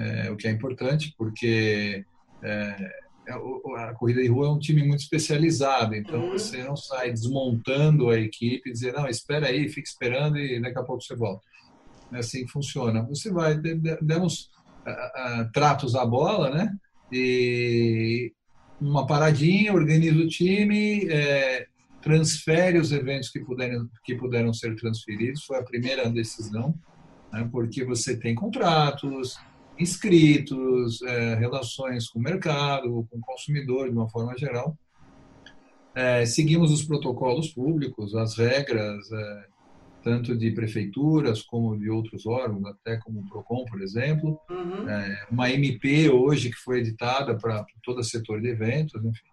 é, 0.00 0.30
o 0.30 0.36
que 0.36 0.48
é 0.48 0.50
importante, 0.50 1.14
porque 1.16 2.04
é, 2.42 2.90
é 3.28 3.32
a 3.76 3.94
corrida 3.94 4.22
de 4.22 4.28
rua 4.28 4.46
é 4.46 4.50
um 4.50 4.58
time 4.58 4.82
muito 4.82 5.00
especializado, 5.00 5.94
então 5.94 6.20
uhum. 6.20 6.32
você 6.32 6.62
não 6.64 6.76
sai 6.76 7.10
desmontando 7.10 8.08
a 8.08 8.18
equipe 8.18 8.70
e 8.70 8.72
dizer, 8.72 8.94
não, 8.94 9.06
espera 9.06 9.48
aí, 9.48 9.68
fica 9.68 9.88
esperando 9.88 10.38
e 10.38 10.60
daqui 10.60 10.78
a 10.78 10.82
pouco 10.82 11.02
você 11.02 11.14
volta. 11.14 11.42
É 12.12 12.18
assim 12.18 12.44
que 12.44 12.50
funciona. 12.50 13.02
Você 13.04 13.30
vai, 13.30 13.56
demos 14.02 14.50
uh, 14.86 15.42
uh, 15.42 15.52
tratos 15.52 15.94
à 15.94 16.04
bola, 16.04 16.50
né? 16.50 16.74
E 17.12 18.32
uma 18.80 19.06
paradinha, 19.06 19.72
organiza 19.72 20.18
o 20.18 20.26
time, 20.26 21.06
é, 21.08 21.66
transfere 22.02 22.78
os 22.78 22.90
eventos 22.90 23.28
que 23.28 23.40
puderam, 23.40 23.88
que 24.02 24.14
puderam 24.14 24.52
ser 24.52 24.74
transferidos. 24.74 25.44
Foi 25.44 25.58
a 25.58 25.62
primeira 25.62 26.08
decisão, 26.10 26.74
né? 27.32 27.48
porque 27.52 27.84
você 27.84 28.16
tem 28.16 28.34
contratos, 28.34 29.38
inscritos, 29.80 31.02
é, 31.02 31.34
relações 31.36 32.08
com 32.08 32.18
o 32.18 32.22
mercado, 32.22 33.06
com 33.10 33.18
o 33.18 33.20
consumidor 33.20 33.88
de 33.88 33.96
uma 33.96 34.08
forma 34.08 34.36
geral. 34.36 34.76
é, 35.94 36.24
seguimos 36.24 36.70
os 36.70 36.84
protocolos 36.84 37.48
públicos, 37.48 38.14
as 38.14 38.36
regras, 38.36 39.10
é, 39.10 39.44
tanto 40.02 40.36
de 40.36 40.50
prefeituras 40.52 41.42
como 41.42 41.78
de 41.78 41.90
outros 41.90 42.26
órgãos, 42.26 42.64
até 42.66 42.96
como 42.98 43.20
o 43.20 43.28
PROCON, 43.28 43.64
por 43.66 43.82
exemplo. 43.82 44.38
Uhum. 44.50 44.88
É, 44.88 45.26
uma 45.30 45.50
MP 45.50 46.08
hoje 46.08 46.50
que 46.50 46.56
foi 46.56 46.78
editada 46.78 47.36
para 47.36 47.64
todo 47.82 47.98
o 48.00 48.04
setor 48.04 48.40
de 48.40 48.48
eventos, 48.48 49.02
enfim. 49.04 49.30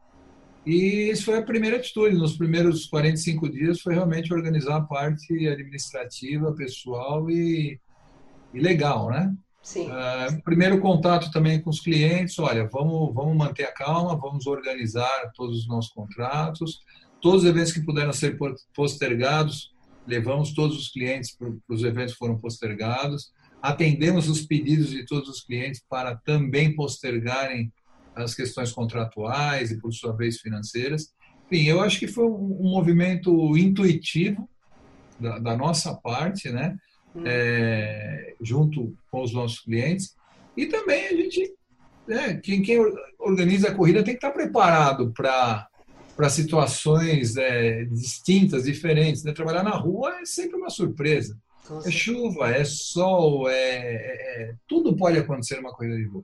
E 0.66 1.10
isso 1.10 1.26
foi 1.26 1.38
a 1.38 1.42
primeira 1.42 1.78
atitude. 1.78 2.18
Nos 2.18 2.36
primeiros 2.36 2.88
45 2.88 3.50
dias 3.50 3.80
foi 3.80 3.94
realmente 3.94 4.34
organizar 4.34 4.78
a 4.78 4.82
parte 4.82 5.48
administrativa, 5.48 6.54
pessoal 6.54 7.30
e, 7.32 7.80
e 8.54 8.60
legal, 8.60 9.10
né? 9.10 9.34
Sim. 9.68 9.90
Uh, 9.90 10.42
primeiro 10.46 10.80
contato 10.80 11.30
também 11.30 11.60
com 11.60 11.70
os 11.70 11.82
clientes, 11.82 12.40
olha, 12.40 12.70
vamos, 12.72 13.14
vamos 13.14 13.36
manter 13.36 13.66
a 13.66 13.72
calma, 13.74 14.16
vamos 14.16 14.48
organizar 14.48 15.30
todos 15.36 15.60
os 15.60 15.68
nossos 15.68 15.92
contratos, 15.92 16.80
todos 17.22 17.44
os 17.44 17.50
eventos 17.50 17.74
que 17.74 17.82
puderam 17.82 18.14
ser 18.14 18.38
postergados, 18.74 19.74
levamos 20.08 20.54
todos 20.54 20.78
os 20.78 20.88
clientes 20.88 21.36
para 21.36 21.52
os 21.68 21.84
eventos 21.84 22.14
que 22.14 22.18
foram 22.18 22.38
postergados, 22.38 23.34
atendemos 23.62 24.30
os 24.30 24.46
pedidos 24.46 24.90
de 24.90 25.06
todos 25.06 25.28
os 25.28 25.44
clientes 25.44 25.84
para 25.90 26.16
também 26.16 26.74
postergarem 26.74 27.70
as 28.16 28.34
questões 28.34 28.72
contratuais 28.72 29.70
e, 29.70 29.82
por 29.82 29.92
sua 29.92 30.16
vez, 30.16 30.40
financeiras. 30.40 31.14
Enfim, 31.46 31.66
eu 31.66 31.82
acho 31.82 32.00
que 32.00 32.08
foi 32.08 32.24
um, 32.24 32.58
um 32.62 32.70
movimento 32.70 33.58
intuitivo 33.58 34.50
da, 35.20 35.40
da, 35.40 35.58
nossa 35.58 35.94
parte, 35.94 36.50
né? 36.50 36.78
É, 37.26 38.34
junto 38.42 38.96
com 39.10 39.24
os 39.24 39.34
nossos 39.34 39.60
clientes. 39.60 40.16
E 40.56 40.66
também 40.66 41.08
a 41.08 41.14
gente, 41.14 41.54
né, 42.08 42.40
quem, 42.44 42.62
quem 42.62 42.80
organiza 43.20 43.70
a 43.70 43.76
corrida 43.76 44.04
tem 44.04 44.14
que 44.14 44.26
estar 44.26 44.32
preparado 44.32 45.12
para 45.12 45.68
para 46.18 46.30
situações 46.30 47.38
é, 47.38 47.86
distintas, 47.86 48.64
diferentes. 48.64 49.24
Né? 49.24 49.32
Trabalhar 49.32 49.62
na 49.62 49.76
rua 49.76 50.20
é 50.20 50.26
sempre 50.26 50.58
uma 50.58 50.72
surpresa. 50.72 51.38
É 51.86 51.92
chuva, 51.92 52.50
é 52.50 52.64
sol, 52.66 53.48
é, 53.48 53.54
é, 53.54 54.42
é, 54.50 54.56
tudo 54.68 54.96
pode 54.96 55.20
acontecer 55.20 55.58
numa 55.58 55.72
corrida 55.72 55.96
de 55.96 56.06
rua. 56.06 56.24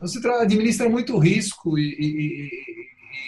Você 0.00 0.26
administra 0.26 0.88
muito 0.88 1.18
risco 1.18 1.78
e, 1.78 1.92
e, 1.98 2.50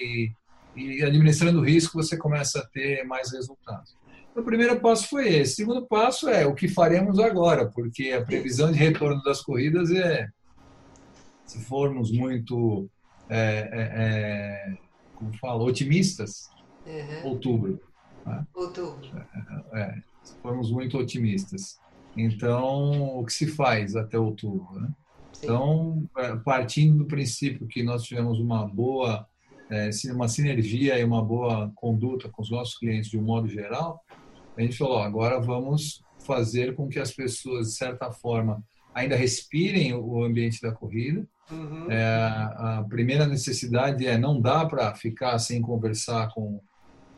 e, 0.00 0.32
e, 0.76 1.04
administrando 1.04 1.60
risco 1.60 2.00
você 2.02 2.16
começa 2.16 2.60
a 2.60 2.66
ter 2.66 3.04
mais 3.04 3.32
resultados. 3.32 3.94
O 4.34 4.42
primeiro 4.42 4.80
passo 4.80 5.08
foi 5.08 5.28
esse. 5.28 5.52
O 5.52 5.56
segundo 5.56 5.86
passo 5.86 6.28
é 6.28 6.46
o 6.46 6.54
que 6.54 6.68
faremos 6.68 7.18
agora, 7.18 7.66
porque 7.66 8.10
a 8.12 8.24
previsão 8.24 8.72
de 8.72 8.78
retorno 8.78 9.22
das 9.22 9.42
corridas 9.42 9.90
é, 9.90 10.28
se 11.52 11.62
formos 11.64 12.10
muito, 12.10 12.88
é, 13.28 13.68
é, 13.72 13.90
é 13.94 14.78
como 15.14 15.36
fala, 15.38 15.62
otimistas, 15.62 16.50
uhum. 16.86 17.30
outubro. 17.30 17.80
Né? 18.24 18.46
Outubro. 18.54 19.06
É, 19.72 19.80
é, 19.80 20.02
formos 20.40 20.70
muito 20.70 20.96
otimistas. 20.96 21.78
Então, 22.16 23.18
o 23.18 23.24
que 23.24 23.32
se 23.32 23.46
faz 23.46 23.96
até 23.96 24.18
outubro? 24.18 24.80
Né? 24.80 24.88
Então, 25.42 26.08
é, 26.16 26.36
partindo 26.36 26.98
do 26.98 27.04
princípio 27.04 27.66
que 27.66 27.82
nós 27.82 28.04
tivemos 28.04 28.38
uma 28.38 28.66
boa, 28.66 29.26
uma 30.14 30.28
sinergia 30.28 30.98
e 30.98 31.04
uma 31.04 31.22
boa 31.22 31.70
conduta 31.74 32.28
com 32.28 32.42
os 32.42 32.50
nossos 32.50 32.78
clientes 32.78 33.10
de 33.10 33.18
um 33.18 33.22
modo 33.22 33.48
geral, 33.48 34.02
a 34.56 34.60
gente 34.60 34.76
falou, 34.76 34.98
agora 34.98 35.40
vamos 35.40 36.02
fazer 36.24 36.74
com 36.74 36.88
que 36.88 36.98
as 36.98 37.12
pessoas, 37.12 37.68
de 37.68 37.74
certa 37.74 38.10
forma, 38.12 38.62
ainda 38.94 39.16
respirem 39.16 39.94
o 39.94 40.22
ambiente 40.22 40.60
da 40.60 40.72
corrida. 40.72 41.26
Uhum. 41.50 41.90
É, 41.90 42.04
a 42.04 42.84
primeira 42.88 43.26
necessidade 43.26 44.06
é 44.06 44.16
não 44.16 44.40
dá 44.40 44.64
para 44.64 44.94
ficar 44.94 45.38
sem 45.38 45.60
conversar 45.60 46.32
com, 46.32 46.60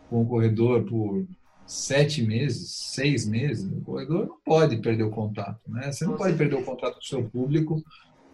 com 0.08 0.22
o 0.22 0.26
corredor 0.26 0.84
por 0.84 1.26
sete 1.66 2.22
meses, 2.22 2.70
seis 2.94 3.26
meses. 3.26 3.70
O 3.70 3.80
corredor 3.82 4.26
não 4.26 4.38
pode 4.44 4.76
perder 4.78 5.04
o 5.04 5.10
contato. 5.10 5.60
Né? 5.68 5.92
Você 5.92 6.04
não 6.04 6.16
pode 6.16 6.36
perder 6.36 6.56
o 6.56 6.64
contato 6.64 6.94
com 6.94 7.00
o 7.00 7.04
seu 7.04 7.24
público 7.28 7.82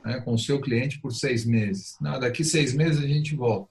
né, 0.05 0.21
com 0.21 0.35
o 0.35 0.39
seu 0.39 0.61
cliente 0.61 1.01
por 1.01 1.13
seis 1.13 1.45
meses. 1.45 1.97
Não, 2.01 2.19
daqui 2.19 2.45
seis 2.45 2.75
meses 2.75 3.03
a 3.03 3.07
gente 3.07 3.35
volta. 3.35 3.71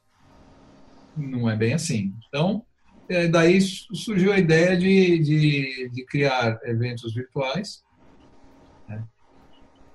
Não 1.15 1.49
é 1.49 1.55
bem 1.55 1.73
assim. 1.73 2.13
Então, 2.27 2.63
é, 3.09 3.27
daí 3.27 3.59
surgiu 3.59 4.31
a 4.31 4.37
ideia 4.37 4.77
de, 4.77 5.19
de, 5.19 5.89
de 5.89 6.05
criar 6.05 6.59
eventos 6.63 7.13
virtuais 7.13 7.83
né, 8.87 9.03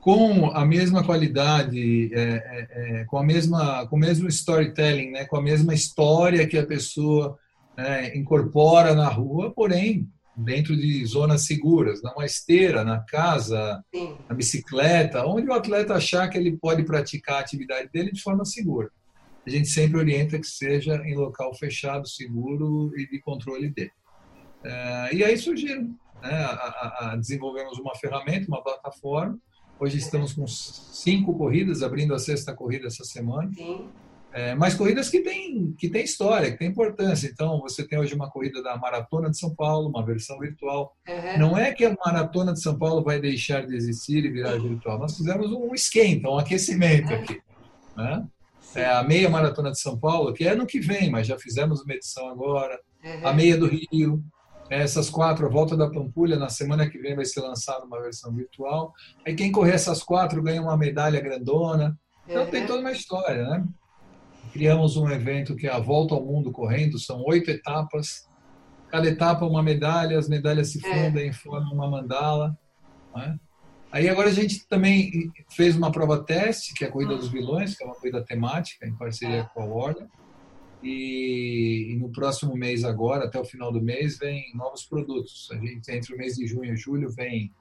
com 0.00 0.50
a 0.50 0.66
mesma 0.66 1.04
qualidade, 1.04 2.12
é, 2.12 2.20
é, 2.20 2.68
é, 2.70 3.04
com 3.04 3.16
a 3.16 3.24
mesma, 3.24 3.86
com 3.86 3.96
o 3.96 3.98
mesmo 3.98 4.28
storytelling, 4.28 5.12
né, 5.12 5.24
com 5.24 5.36
a 5.36 5.42
mesma 5.42 5.72
história 5.72 6.46
que 6.46 6.58
a 6.58 6.66
pessoa 6.66 7.38
né, 7.76 8.16
incorpora 8.16 8.94
na 8.94 9.08
rua, 9.08 9.52
porém 9.52 10.08
dentro 10.36 10.76
de 10.76 11.06
zonas 11.06 11.46
seguras, 11.46 12.02
numa 12.02 12.24
esteira, 12.24 12.82
na 12.82 12.98
casa, 12.98 13.82
Sim. 13.94 14.16
na 14.28 14.34
bicicleta, 14.34 15.24
onde 15.24 15.48
o 15.48 15.52
atleta 15.52 15.94
achar 15.94 16.28
que 16.28 16.36
ele 16.36 16.56
pode 16.56 16.82
praticar 16.82 17.36
a 17.36 17.40
atividade 17.40 17.88
dele 17.92 18.10
de 18.10 18.20
forma 18.20 18.44
segura. 18.44 18.90
A 19.46 19.50
gente 19.50 19.68
sempre 19.68 19.98
orienta 19.98 20.38
que 20.38 20.46
seja 20.46 20.96
em 21.04 21.14
local 21.14 21.54
fechado, 21.54 22.08
seguro 22.08 22.92
e 22.98 23.06
de 23.06 23.20
controle 23.20 23.68
dele. 23.68 23.92
É, 24.62 25.14
e 25.14 25.24
aí 25.24 25.36
surgiram, 25.36 25.94
né, 26.22 26.32
a, 26.32 27.16
desenvolvemos 27.18 27.78
uma 27.78 27.94
ferramenta, 27.94 28.48
uma 28.48 28.62
plataforma. 28.62 29.38
Hoje 29.78 29.98
estamos 29.98 30.32
com 30.32 30.46
cinco 30.46 31.36
corridas, 31.36 31.82
abrindo 31.82 32.14
a 32.14 32.18
sexta 32.18 32.54
corrida 32.54 32.86
essa 32.86 33.04
semana. 33.04 33.50
Sim. 33.52 33.88
É, 34.32 34.52
mas 34.52 34.74
corridas 34.74 35.08
que 35.08 35.20
têm 35.20 35.72
que 35.78 35.88
tem 35.88 36.02
história, 36.02 36.50
que 36.50 36.58
têm 36.58 36.68
importância. 36.68 37.28
Então, 37.28 37.60
você 37.60 37.86
tem 37.86 37.98
hoje 37.98 38.14
uma 38.14 38.28
corrida 38.28 38.60
da 38.62 38.76
Maratona 38.76 39.30
de 39.30 39.38
São 39.38 39.54
Paulo, 39.54 39.88
uma 39.88 40.04
versão 40.04 40.38
virtual. 40.40 40.96
Uhum. 41.06 41.38
Não 41.38 41.56
é 41.56 41.72
que 41.72 41.84
a 41.84 41.96
Maratona 42.04 42.52
de 42.52 42.60
São 42.60 42.76
Paulo 42.76 43.04
vai 43.04 43.20
deixar 43.20 43.64
de 43.64 43.76
existir 43.76 44.24
e 44.24 44.30
virar 44.30 44.58
virtual. 44.58 44.98
Nós 44.98 45.16
fizemos 45.16 45.52
um 45.52 45.72
esquenta, 45.72 46.28
um 46.28 46.38
aquecimento 46.38 47.12
uhum. 47.12 47.18
aqui. 47.20 47.40
Né? 47.96 48.26
É 48.74 48.86
a 48.86 49.02
meia 49.02 49.30
Maratona 49.30 49.70
de 49.70 49.80
São 49.80 49.98
Paulo, 49.98 50.32
que 50.32 50.44
é 50.44 50.52
ano 50.52 50.66
que 50.66 50.80
vem, 50.80 51.10
mas 51.10 51.26
já 51.26 51.38
fizemos 51.38 51.82
uma 51.82 51.94
edição 51.94 52.28
agora. 52.28 52.78
Uhum. 53.04 53.28
A 53.28 53.32
meia 53.32 53.56
do 53.56 53.66
Rio. 53.66 54.22
Essas 54.70 55.10
quatro, 55.10 55.46
a 55.46 55.50
volta 55.50 55.76
da 55.76 55.90
Pampulha, 55.90 56.36
na 56.36 56.48
semana 56.48 56.88
que 56.88 56.98
vem 56.98 57.14
vai 57.14 57.24
ser 57.24 57.40
lançada 57.40 57.84
uma 57.84 58.00
versão 58.00 58.34
virtual. 58.34 58.92
Aí 59.24 59.34
quem 59.34 59.52
correr 59.52 59.72
essas 59.72 60.02
quatro 60.02 60.42
ganha 60.42 60.62
uma 60.62 60.76
medalha 60.76 61.20
grandona. 61.20 61.96
Então 62.26 62.46
tem 62.46 62.66
toda 62.66 62.80
uma 62.80 62.92
história, 62.92 63.44
né? 63.44 63.64
criamos 64.54 64.96
um 64.96 65.10
evento 65.10 65.56
que 65.56 65.66
é 65.66 65.72
a 65.72 65.80
Volta 65.80 66.14
ao 66.14 66.24
Mundo 66.24 66.52
Correndo, 66.52 66.96
são 66.96 67.20
oito 67.24 67.50
etapas, 67.50 68.28
cada 68.88 69.08
etapa 69.08 69.44
uma 69.44 69.64
medalha, 69.64 70.16
as 70.16 70.28
medalhas 70.28 70.70
se 70.70 70.80
fundem, 70.80 71.30
é. 71.30 71.32
formam 71.32 71.72
uma 71.72 71.90
mandala. 71.90 72.56
É? 73.16 73.34
Aí 73.94 74.08
agora 74.08 74.28
a 74.28 74.32
gente 74.32 74.66
também 74.66 75.32
fez 75.50 75.76
uma 75.76 75.92
prova 75.92 76.20
teste, 76.20 76.74
que 76.74 76.84
é 76.84 76.88
a 76.88 76.90
Corrida 76.90 77.16
dos 77.16 77.28
Vilões, 77.28 77.76
que 77.76 77.84
é 77.84 77.86
uma 77.86 77.94
corrida 77.94 78.20
temática, 78.24 78.84
em 78.84 78.92
parceria 78.92 79.48
com 79.54 79.62
a 79.62 79.64
Warner. 79.66 80.08
E, 80.82 81.92
e, 81.92 81.96
no 81.96 82.10
próximo 82.10 82.56
mês 82.56 82.82
agora, 82.82 83.26
até 83.26 83.38
o 83.38 83.44
final 83.44 83.70
do 83.70 83.80
mês, 83.80 84.18
vem 84.18 84.52
novos 84.52 84.82
produtos. 84.84 85.48
A 85.52 85.58
gente, 85.58 85.92
entre 85.92 86.12
o 86.12 86.18
mês 86.18 86.34
de 86.34 86.44
junho 86.44 86.74
e 86.74 86.76
julho, 86.76 87.08
vem 87.08 87.52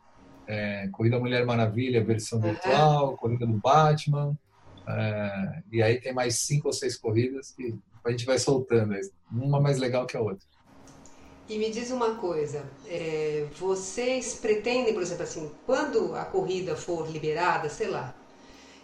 é, 0.48 0.88
Corrida 0.92 1.20
Mulher 1.20 1.46
Maravilha, 1.46 2.04
versão 2.04 2.42
virtual, 2.42 3.16
Corrida 3.16 3.46
do 3.46 3.60
Batman, 3.60 4.36
é, 4.88 5.62
e 5.72 5.84
aí 5.84 6.02
tem 6.02 6.14
mais 6.14 6.40
cinco 6.40 6.70
ou 6.70 6.74
seis 6.74 6.98
corridas 6.98 7.52
que 7.52 7.76
a 8.04 8.10
gente 8.10 8.26
vai 8.26 8.40
soltando, 8.40 8.96
uma 9.32 9.62
mais 9.62 9.78
legal 9.78 10.08
que 10.08 10.18
a 10.18 10.22
outra. 10.22 10.48
E 11.48 11.58
me 11.58 11.70
diz 11.70 11.92
uma 11.92 12.16
coisa, 12.16 12.64
é, 12.88 13.46
vocês 13.60 14.36
pretendem, 14.36 14.94
por 14.94 15.02
exemplo, 15.02 15.24
assim, 15.24 15.52
quando 15.66 16.16
a 16.16 16.24
corrida 16.24 16.76
for 16.76 17.10
liberada, 17.10 17.70
sei 17.70 17.88
lá, 17.90 18.16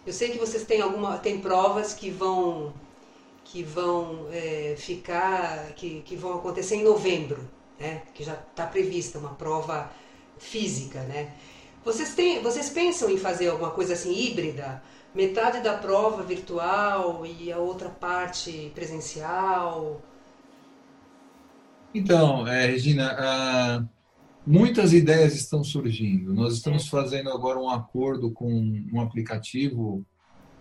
eu 0.06 0.12
sei 0.12 0.30
que 0.30 0.38
vocês 0.38 0.64
têm 0.64 0.80
alguma, 0.82 1.18
tem 1.18 1.40
provas 1.40 1.94
que 1.94 2.10
vão 2.10 2.72
que 3.44 3.64
vão 3.64 4.28
é, 4.30 4.76
ficar, 4.78 5.72
que, 5.74 6.02
que 6.02 6.14
vão 6.14 6.34
acontecer 6.34 6.76
em 6.76 6.84
novembro, 6.84 7.48
né? 7.78 8.02
Que 8.14 8.22
já 8.22 8.34
está 8.34 8.64
prevista 8.64 9.18
uma 9.18 9.34
prova 9.34 9.90
física, 10.38 11.00
né? 11.00 11.34
Vocês 11.84 12.14
têm, 12.14 12.40
vocês 12.42 12.68
pensam 12.70 13.10
em 13.10 13.16
fazer 13.18 13.48
alguma 13.48 13.70
coisa 13.70 13.94
assim 13.94 14.12
híbrida? 14.12 14.80
metade 15.14 15.60
da 15.60 15.74
prova 15.74 16.22
virtual 16.22 17.24
e 17.26 17.52
a 17.52 17.58
outra 17.58 17.88
parte 17.88 18.70
presencial? 18.74 20.00
Então, 21.94 22.46
é, 22.46 22.66
Regina, 22.66 23.16
ah, 23.18 23.84
muitas 24.46 24.92
ideias 24.92 25.34
estão 25.34 25.64
surgindo. 25.64 26.32
Nós 26.32 26.54
estamos 26.54 26.86
é. 26.86 26.88
fazendo 26.88 27.30
agora 27.30 27.58
um 27.58 27.68
acordo 27.68 28.30
com 28.30 28.50
um 28.92 29.00
aplicativo 29.00 30.04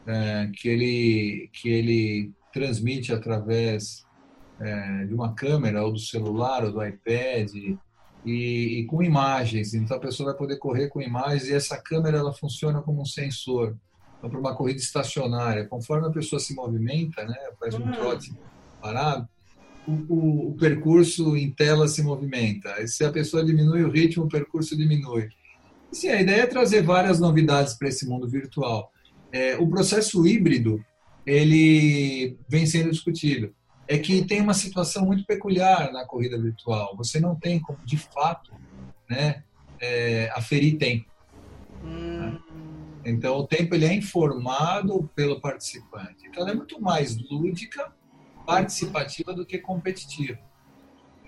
é, 0.07 0.49
que, 0.53 0.67
ele, 0.67 1.49
que 1.53 1.69
ele 1.69 2.31
transmite 2.51 3.13
através 3.13 4.05
é, 4.59 5.05
de 5.05 5.13
uma 5.13 5.33
câmera, 5.33 5.83
ou 5.83 5.93
do 5.93 5.99
celular, 5.99 6.65
ou 6.65 6.71
do 6.71 6.83
iPad, 6.83 7.53
e, 7.55 7.77
e, 8.25 8.85
com 8.85 9.01
imagens. 9.03 9.73
Então 9.73 9.97
a 9.97 9.99
pessoa 9.99 10.29
vai 10.29 10.37
poder 10.37 10.57
correr 10.57 10.89
com 10.89 11.01
imagens 11.01 11.47
e 11.47 11.53
essa 11.53 11.77
câmera 11.77 12.17
ela 12.17 12.33
funciona 12.33 12.81
como 12.81 13.01
um 13.01 13.05
sensor. 13.05 13.77
Então, 14.17 14.29
para 14.29 14.39
uma 14.39 14.55
corrida 14.55 14.79
estacionária, 14.79 15.65
conforme 15.65 16.07
a 16.07 16.11
pessoa 16.11 16.39
se 16.39 16.53
movimenta, 16.53 17.23
né, 17.23 17.35
faz 17.57 17.73
um 17.75 17.83
uhum. 17.83 17.91
trote 17.91 18.33
parado, 18.81 19.29
o, 20.07 20.49
o, 20.49 20.55
percurso 20.55 21.35
em 21.35 21.51
tela 21.51 21.87
se 21.87 22.01
movimenta. 22.03 22.85
Se 22.87 23.03
a 23.03 23.11
pessoa 23.11 23.43
diminui 23.43 23.83
o 23.83 23.91
ritmo, 23.91 24.25
o 24.25 24.29
percurso 24.29 24.77
diminui. 24.77 25.29
Sim, 25.91 26.09
a 26.09 26.21
ideia 26.21 26.41
é 26.41 26.47
trazer 26.47 26.83
várias 26.83 27.19
novidades 27.19 27.73
para 27.73 27.87
esse 27.87 28.07
mundo 28.07 28.27
virtual. 28.27 28.91
É, 29.31 29.57
o 29.57 29.67
processo 29.67 30.25
híbrido 30.27 30.83
ele 31.25 32.37
vem 32.47 32.65
sendo 32.65 32.91
discutido. 32.91 33.53
É 33.87 33.97
que 33.97 34.23
tem 34.25 34.41
uma 34.41 34.53
situação 34.53 35.05
muito 35.05 35.25
peculiar 35.25 35.91
na 35.91 36.05
corrida 36.05 36.39
virtual. 36.39 36.95
Você 36.97 37.19
não 37.19 37.35
tem 37.35 37.59
como, 37.59 37.79
de 37.83 37.97
fato, 37.97 38.51
né, 39.09 39.43
é, 39.79 40.29
aferir 40.35 40.77
tempo. 40.77 41.09
Hum. 41.83 42.19
Né? 42.19 42.39
Então, 43.05 43.37
o 43.37 43.47
tempo 43.47 43.73
ele 43.73 43.85
é 43.85 43.93
informado 43.93 45.09
pelo 45.15 45.39
participante. 45.39 46.27
Então, 46.27 46.43
ela 46.43 46.51
é 46.51 46.55
muito 46.55 46.79
mais 46.79 47.17
lúdica, 47.17 47.91
participativa 48.49 49.33
do 49.33 49.45
que 49.45 49.59
competitiva. 49.59 50.39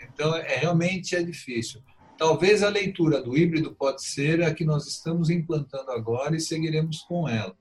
Então, 0.01 0.35
é, 0.35 0.55
realmente 0.57 1.15
é 1.15 1.21
difícil. 1.21 1.81
Talvez 2.17 2.63
a 2.63 2.69
leitura 2.69 3.21
do 3.21 3.37
híbrido 3.37 3.73
pode 3.73 4.03
ser 4.03 4.43
a 4.43 4.53
que 4.53 4.65
nós 4.65 4.87
estamos 4.87 5.29
implantando 5.29 5.91
agora 5.91 6.35
e 6.35 6.39
seguiremos 6.39 6.99
com 7.01 7.27
ela. 7.27 7.55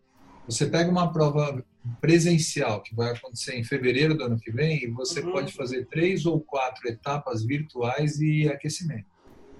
Você 0.46 0.66
pega 0.66 0.90
uma 0.90 1.12
prova 1.12 1.64
presencial 2.01 2.83
que 2.83 2.94
vai 2.94 3.12
acontecer 3.12 3.57
em 3.57 3.64
fevereiro 3.64 4.14
do 4.16 4.25
ano 4.25 4.38
que 4.38 4.51
vem 4.51 4.83
e 4.83 4.88
você 4.88 5.20
uhum. 5.20 5.33
pode 5.33 5.53
fazer 5.53 5.87
três 5.87 6.27
ou 6.27 6.40
quatro 6.40 6.88
etapas 6.88 7.44
virtuais 7.44 8.20
e 8.20 8.49
aquecimento. 8.49 9.07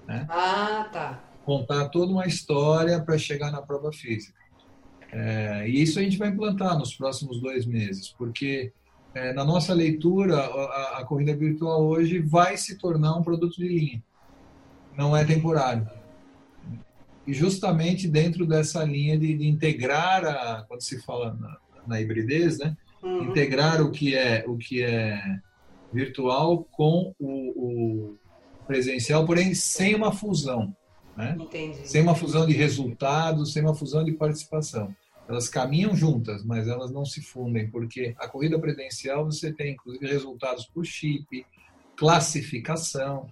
Né? 0.07 0.25
Ah, 0.29 0.89
tá. 0.91 1.23
Contar 1.45 1.89
toda 1.89 2.11
uma 2.11 2.27
história 2.27 2.99
para 3.01 3.17
chegar 3.17 3.51
na 3.51 3.61
prova 3.61 3.91
física. 3.91 4.39
É, 5.11 5.67
e 5.67 5.81
isso 5.81 5.99
a 5.99 6.03
gente 6.03 6.17
vai 6.17 6.29
implantar 6.29 6.77
nos 6.77 6.95
próximos 6.95 7.41
dois 7.41 7.65
meses, 7.65 8.09
porque 8.17 8.71
é, 9.13 9.33
na 9.33 9.43
nossa 9.43 9.73
leitura 9.73 10.37
a, 10.37 10.99
a 10.99 11.05
corrida 11.05 11.35
virtual 11.35 11.83
hoje 11.83 12.19
vai 12.19 12.57
se 12.57 12.77
tornar 12.77 13.15
um 13.17 13.23
produto 13.23 13.57
de 13.57 13.67
linha 13.67 14.03
não 14.95 15.15
é 15.15 15.23
temporário. 15.23 15.87
E 17.25 17.33
justamente 17.33 18.07
dentro 18.07 18.45
dessa 18.45 18.83
linha 18.83 19.17
de, 19.17 19.37
de 19.37 19.47
integrar, 19.47 20.25
a, 20.25 20.65
quando 20.67 20.81
se 20.81 21.01
fala 21.01 21.37
na, 21.39 21.57
na 21.87 22.01
hibridez, 22.01 22.57
né? 22.59 22.75
Uhum. 23.03 23.29
integrar 23.29 23.81
o 23.81 23.89
que 23.89 24.15
é 24.15 24.43
o 24.47 24.57
que 24.57 24.83
é 24.83 25.19
virtual 25.91 26.67
com 26.71 27.15
o, 27.19 27.29
o 27.29 28.17
presencial, 28.67 29.25
porém 29.25 29.55
sem 29.55 29.95
uma 29.95 30.11
fusão. 30.11 30.75
Né? 31.17 31.35
Entendi. 31.39 31.87
Sem 31.87 32.01
uma 32.01 32.13
fusão 32.13 32.45
de 32.45 32.53
resultados, 32.53 33.53
sem 33.53 33.63
uma 33.63 33.73
fusão 33.73 34.03
de 34.03 34.11
participação. 34.11 34.95
Elas 35.31 35.47
caminham 35.47 35.95
juntas, 35.95 36.43
mas 36.43 36.67
elas 36.67 36.91
não 36.91 37.05
se 37.05 37.21
fundem, 37.21 37.69
porque 37.69 38.13
a 38.19 38.27
corrida 38.27 38.59
presencial 38.59 39.23
você 39.23 39.53
tem, 39.53 39.73
inclusive, 39.73 40.05
resultados 40.05 40.65
por 40.65 40.85
chip, 40.85 41.45
classificação, 41.95 43.29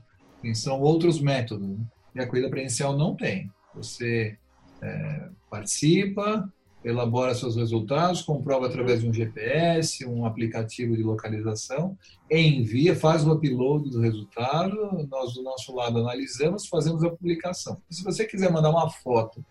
são 0.53 0.79
outros 0.79 1.19
métodos. 1.19 1.67
Né? 1.67 1.77
E 2.15 2.21
a 2.21 2.25
corrida 2.25 2.49
presencial 2.49 2.97
não 2.97 3.17
tem. 3.17 3.51
Você 3.75 4.37
é, 4.81 5.29
participa, 5.49 6.49
elabora 6.85 7.35
seus 7.35 7.57
resultados, 7.57 8.21
comprova 8.21 8.67
através 8.67 9.01
de 9.01 9.09
um 9.09 9.13
GPS, 9.13 10.05
um 10.05 10.25
aplicativo 10.25 10.95
de 10.95 11.03
localização, 11.03 11.97
envia, 12.31 12.95
faz 12.95 13.27
o 13.27 13.33
upload 13.33 13.89
do 13.89 13.99
resultado, 13.99 15.05
nós 15.11 15.33
do 15.33 15.43
nosso 15.43 15.75
lado 15.75 15.99
analisamos, 15.99 16.65
fazemos 16.65 17.03
a 17.03 17.09
publicação. 17.09 17.81
Se 17.89 18.05
você 18.05 18.23
quiser 18.23 18.49
mandar 18.49 18.69
uma 18.69 18.89
foto 18.89 19.43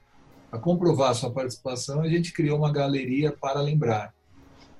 para 0.50 0.58
comprovar 0.58 1.10
a 1.10 1.14
sua 1.14 1.30
participação, 1.30 2.00
a 2.00 2.08
gente 2.08 2.32
criou 2.32 2.58
uma 2.58 2.72
galeria 2.72 3.32
para 3.32 3.60
lembrar. 3.60 4.14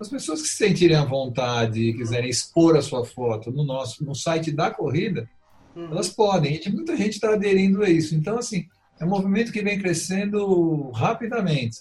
As 0.00 0.09
pessoas 0.09 0.42
que 0.42 0.48
se 0.48 0.57
sentirem 0.57 0.96
à 0.96 1.04
vontade 1.04 1.81
e 1.81 1.94
quiserem 1.94 2.31
expor 2.31 2.76
a 2.76 2.83
sua 2.83 3.04
foto 3.04 3.50
no 3.50 3.64
nosso 3.64 4.04
no 4.04 4.14
site 4.14 4.52
da 4.52 4.70
corrida, 4.70 5.28
Uhum. 5.78 5.92
Elas 5.92 6.09
podem, 6.09 6.61
e 6.64 6.70
muita 6.70 6.96
gente 6.96 7.14
está 7.14 7.33
aderindo 7.33 7.85
a 7.85 7.88
isso. 7.88 8.14
Então, 8.14 8.37
assim, 8.37 8.66
é 8.98 9.04
um 9.04 9.09
movimento 9.09 9.52
que 9.52 9.62
vem 9.62 9.78
crescendo 9.78 10.90
rapidamente, 10.90 11.78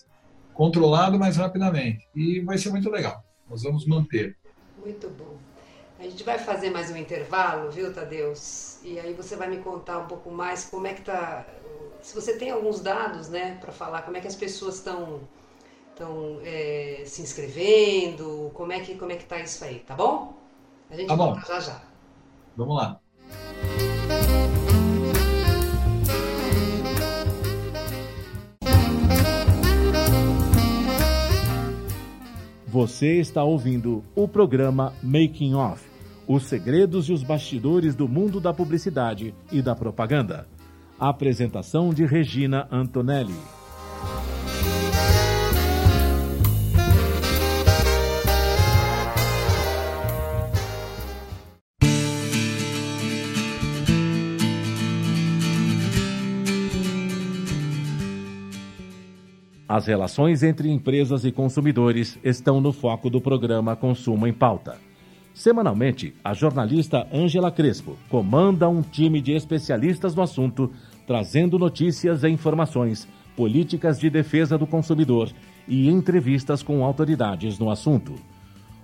controlado, 0.54 1.18
mas 1.18 1.36
rapidamente. 1.36 2.08
E 2.16 2.40
vai 2.42 2.60
ser 2.60 2.70
muito 2.70 2.92
legal. 2.92 3.24
Nós 3.50 3.64
vamos 3.64 3.88
manter. 3.88 4.38
Muito 4.78 5.10
bom. 5.10 5.36
A 6.00 6.04
gente 6.04 6.24
vai 6.24 6.38
fazer 6.38 6.70
mais 6.70 6.92
um 6.92 6.96
intervalo, 6.96 7.72
viu, 7.72 7.92
Tadeus? 7.92 8.80
E 8.84 9.00
aí 9.00 9.14
você 9.14 9.36
vai 9.36 9.50
me 9.50 9.58
contar 9.58 9.98
um 9.98 10.06
pouco 10.06 10.30
mais 10.30 10.66
como 10.66 10.86
é 10.86 10.94
que 10.94 11.02
tá. 11.02 11.44
Se 12.02 12.16
você 12.16 12.38
tem 12.38 12.52
alguns 12.52 12.80
dados, 12.80 13.30
né, 13.30 13.58
para 13.60 13.72
falar 13.72 14.02
como 14.04 14.18
é 14.18 14.22
que 14.22 14.28
as 14.28 14.36
pessoas 14.36 14.76
estão 14.76 15.22
estão 15.90 16.40
é, 16.44 17.02
se 17.06 17.22
inscrevendo, 17.24 18.52
como 18.54 18.72
é 18.72 18.80
que 18.80 18.96
como 18.96 19.12
é 19.12 19.16
que 19.16 19.26
tá 19.26 19.40
isso 19.40 19.64
aí, 19.64 19.80
tá 19.80 19.96
bom? 19.96 20.34
A 20.90 20.96
gente 20.96 21.08
tá 21.08 21.16
volta 21.16 21.42
bom. 21.42 21.48
já 21.48 21.60
já. 21.60 21.82
Vamos 22.56 22.76
lá. 22.78 23.00
Você 32.68 33.20
está 33.20 33.44
ouvindo 33.44 34.04
o 34.16 34.28
programa 34.28 34.94
Making 35.02 35.56
Off 35.56 35.98
os 36.28 36.44
segredos 36.44 37.08
e 37.08 37.14
os 37.14 37.24
bastidores 37.24 37.96
do 37.96 38.08
mundo 38.08 38.42
da 38.42 38.54
publicidade 38.54 39.34
e 39.50 39.62
da 39.62 39.74
propaganda. 39.74 40.46
Apresentação 41.00 41.94
de 41.94 42.06
Regina 42.06 42.68
Antonelli. 42.72 43.36
As 59.70 59.86
relações 59.86 60.42
entre 60.42 60.72
empresas 60.72 61.24
e 61.26 61.32
consumidores 61.32 62.18
estão 62.24 62.60
no 62.60 62.74
foco 62.74 63.08
do 63.08 63.22
programa 63.22 63.76
Consumo 63.76 64.26
em 64.26 64.34
Pauta. 64.34 64.80
Semanalmente, 65.38 66.16
a 66.24 66.34
jornalista 66.34 67.08
Ângela 67.14 67.52
Crespo 67.52 67.96
comanda 68.10 68.68
um 68.68 68.82
time 68.82 69.22
de 69.22 69.34
especialistas 69.34 70.16
no 70.16 70.24
assunto, 70.24 70.72
trazendo 71.08 71.58
notícias 71.58 72.24
e 72.24 72.30
informações, 72.30 73.08
políticas 73.36 73.98
de 73.98 74.10
defesa 74.10 74.58
do 74.58 74.68
consumidor 74.68 75.30
e 75.66 75.90
entrevistas 75.90 76.62
com 76.62 76.84
autoridades 76.84 77.58
no 77.58 77.72
assunto. 77.72 78.14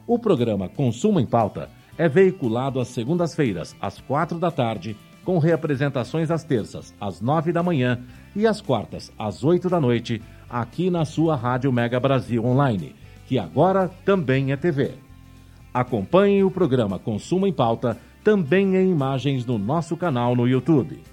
O 0.08 0.18
programa 0.18 0.70
Consumo 0.70 1.20
em 1.20 1.26
Pauta 1.26 1.70
é 1.98 2.08
veiculado 2.08 2.80
às 2.80 2.88
segundas-feiras, 2.88 3.76
às 3.80 4.00
quatro 4.00 4.40
da 4.40 4.50
tarde, 4.50 4.96
com 5.24 5.38
reapresentações 5.38 6.32
às 6.32 6.44
terças, 6.44 6.94
às 7.00 7.22
nove 7.22 7.52
da 7.52 7.62
manhã 7.62 8.00
e 8.36 8.48
às 8.48 8.62
quartas, 8.62 9.12
às 9.20 9.44
oito 9.44 9.70
da 9.70 9.80
noite, 9.80 10.22
aqui 10.50 10.90
na 10.90 11.06
sua 11.06 11.36
Rádio 11.36 11.72
Mega 11.72 12.00
Brasil 12.00 12.44
Online, 12.46 12.96
que 13.28 13.38
agora 13.38 13.90
também 14.06 14.52
é 14.52 14.58
TV. 14.58 14.92
Acompanhe 15.74 16.44
o 16.44 16.52
programa 16.52 17.00
Consumo 17.00 17.48
em 17.48 17.54
Pauta 17.54 17.98
também 18.24 18.76
em 18.76 18.92
imagens 18.92 19.46
no 19.46 19.58
nosso 19.58 19.98
canal 19.98 20.36
no 20.36 20.48
YouTube. 20.48 21.13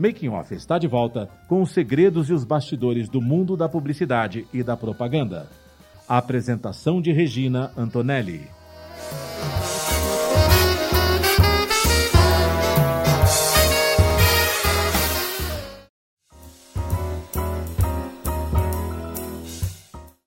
Making 0.00 0.30
Off 0.30 0.54
está 0.54 0.78
de 0.78 0.86
volta 0.86 1.28
com 1.46 1.60
os 1.60 1.72
segredos 1.72 2.30
e 2.30 2.32
os 2.32 2.42
bastidores 2.42 3.06
do 3.06 3.20
mundo 3.20 3.54
da 3.54 3.68
publicidade 3.68 4.46
e 4.50 4.62
da 4.62 4.74
propaganda. 4.74 5.46
A 6.08 6.16
apresentação 6.16 7.02
de 7.02 7.12
Regina 7.12 7.70
Antonelli. 7.76 8.48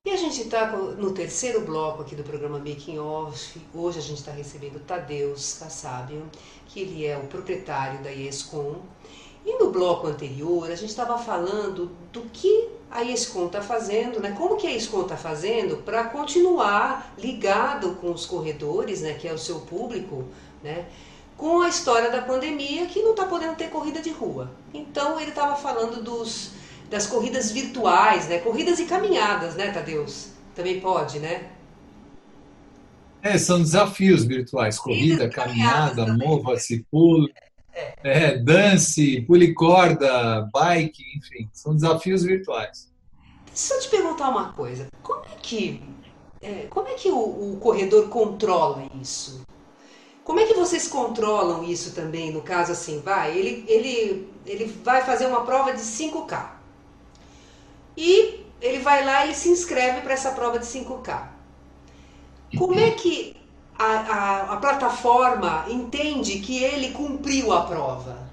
A 0.06 0.16
gente 0.16 0.42
está 0.42 0.72
no 0.72 1.12
terceiro 1.14 1.66
bloco 1.66 2.04
aqui 2.04 2.16
do 2.16 2.24
programa 2.24 2.60
Making 2.60 3.00
Off. 3.00 3.60
Hoje 3.74 3.98
a 3.98 4.04
gente 4.04 4.20
está 4.20 4.32
recebendo 4.32 4.80
Tadeus 4.86 5.58
Kassab, 5.58 6.14
que 6.68 6.80
ele 6.80 7.08
é 7.08 7.18
o 7.18 7.22
proprietário 7.22 8.04
da 8.04 8.12
Escom. 8.12 8.76
E 9.46 9.58
no 9.60 9.72
bloco 9.72 10.08
anterior 10.08 10.72
a 10.72 10.76
gente 10.76 10.90
estava 10.90 11.18
falando 11.18 11.92
do 12.12 12.22
que 12.32 12.70
a 12.90 13.04
ESCOM 13.04 13.48
está 13.48 13.62
fazendo, 13.62 14.20
né? 14.20 14.34
Como 14.38 14.56
que 14.56 14.68
a 14.68 14.76
ESCOM 14.76 15.02
está 15.02 15.18
fazendo 15.18 15.78
para 15.78 16.06
continuar 16.06 17.14
ligado 17.18 17.96
com 17.96 18.12
os 18.12 18.26
corredores, 18.26 19.02
né? 19.02 19.14
Que 19.14 19.28
é 19.28 19.34
o 19.34 19.38
seu 19.38 19.60
público, 19.62 20.24
né? 20.64 20.86
Com 21.36 21.62
a 21.62 21.68
história 21.68 22.10
da 22.10 22.22
pandemia 22.22 22.86
que 22.86 23.02
não 23.02 23.12
está 23.12 23.26
podendo 23.26 23.56
ter 23.56 23.70
corrida 23.70 24.00
de 24.00 24.12
rua. 24.12 24.52
Então 24.74 25.20
ele 25.20 25.30
estava 25.30 25.56
falando 25.56 26.02
dos 26.02 26.52
das 26.90 27.08
corridas 27.08 27.52
virtuais, 27.52 28.28
né? 28.28 28.38
Corridas 28.38 28.80
e 28.80 28.86
caminhadas, 28.86 29.56
né, 29.56 29.72
Tadeus? 29.72 30.28
Também 30.56 30.80
pode, 30.80 31.20
né? 31.20 31.50
É, 33.24 33.38
são 33.38 33.60
desafios 33.62 34.24
virtuais. 34.24 34.78
Corrida, 34.78 35.28
caminhada, 35.28 36.06
mova-se, 36.14 36.86
pule, 36.92 37.34
é. 38.04 38.38
dance, 38.38 39.22
pule 39.22 39.54
corda, 39.54 40.50
bike, 40.54 41.04
enfim. 41.18 41.50
São 41.54 41.76
desafios 41.76 42.24
virtuais. 42.24 42.92
Deixa 43.48 43.74
eu 43.76 43.80
te 43.82 43.90
perguntar 43.90 44.30
uma 44.30 44.54
coisa. 44.54 44.88
Como 45.02 45.26
é 45.26 45.36
que, 45.42 45.82
é, 46.42 46.68
como 46.70 46.88
é 46.88 46.94
que 46.94 47.10
o, 47.10 47.54
o 47.54 47.58
corredor 47.60 48.10
controla 48.10 48.84
isso? 49.02 49.44
Como 50.24 50.40
é 50.40 50.46
que 50.46 50.54
vocês 50.54 50.88
controlam 50.88 51.64
isso 51.64 51.94
também, 51.94 52.32
no 52.32 52.42
caso 52.42 52.72
assim, 52.72 53.02
vai, 53.02 53.38
ele, 53.38 53.66
ele, 53.68 54.32
ele 54.46 54.66
vai 54.66 55.04
fazer 55.04 55.26
uma 55.26 55.42
prova 55.42 55.74
de 55.74 55.82
5K 55.82 56.52
e 57.98 58.46
ele 58.62 58.80
vai 58.80 59.04
lá 59.04 59.26
e 59.26 59.36
se 59.36 59.50
inscreve 59.50 60.02
para 60.02 60.14
essa 60.14 60.32
prova 60.32 60.58
de 60.58 60.66
5K. 60.66 61.28
Como 62.58 62.80
é 62.80 62.92
que 62.92 63.36
a, 63.78 63.86
a, 63.86 64.54
a, 64.54 64.58
plataforma 64.58 65.66
entende 65.70 66.40
que 66.40 66.64
ele 66.64 66.92
cumpriu 66.92 67.52
a 67.52 67.66
prova? 67.66 68.30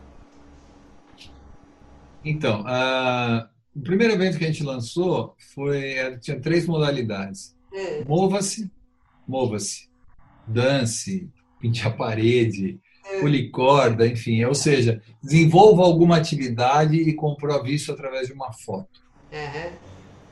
Então, 2.24 2.64
a, 2.66 3.48
o 3.74 3.80
primeiro 3.80 4.12
evento 4.14 4.38
que 4.38 4.44
a 4.44 4.46
gente 4.46 4.62
lançou 4.62 5.34
foi 5.54 6.18
tinha 6.20 6.40
três 6.40 6.66
modalidades: 6.66 7.54
é. 7.72 8.04
mova-se, 8.04 8.70
mova-se, 9.26 9.88
dance, 10.46 11.28
pinte 11.60 11.86
a 11.86 11.90
parede, 11.90 12.78
é. 13.06 13.20
pule 13.20 13.50
corda, 13.50 14.06
enfim. 14.06 14.44
Ou 14.44 14.54
seja, 14.54 15.02
desenvolva 15.22 15.82
alguma 15.82 16.16
atividade 16.16 16.96
e 16.96 17.14
comprove 17.14 17.72
isso 17.72 17.92
através 17.92 18.28
de 18.28 18.32
uma 18.32 18.52
foto. 18.52 19.00
Uhum. 19.32 19.72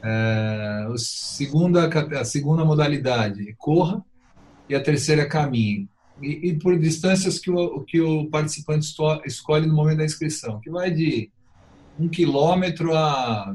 É, 0.02 0.86
a, 0.92 0.94
segunda, 0.96 1.88
a 2.20 2.24
segunda 2.24 2.64
modalidade, 2.64 3.54
corra, 3.58 4.04
e 4.68 4.74
a 4.74 4.80
terceira, 4.80 5.26
caminhe. 5.26 5.88
E, 6.20 6.48
e, 6.48 6.58
por 6.58 6.78
distâncias 6.78 7.38
que 7.38 7.50
o, 7.50 7.80
que 7.84 8.00
o 8.00 8.28
participante 8.28 8.92
escolhe 9.24 9.66
no 9.66 9.74
momento 9.74 9.98
da 9.98 10.04
inscrição, 10.04 10.60
que 10.60 10.70
vai 10.70 10.90
de 10.90 11.30
um 11.98 12.08
quilômetro 12.08 12.94
a, 12.96 13.54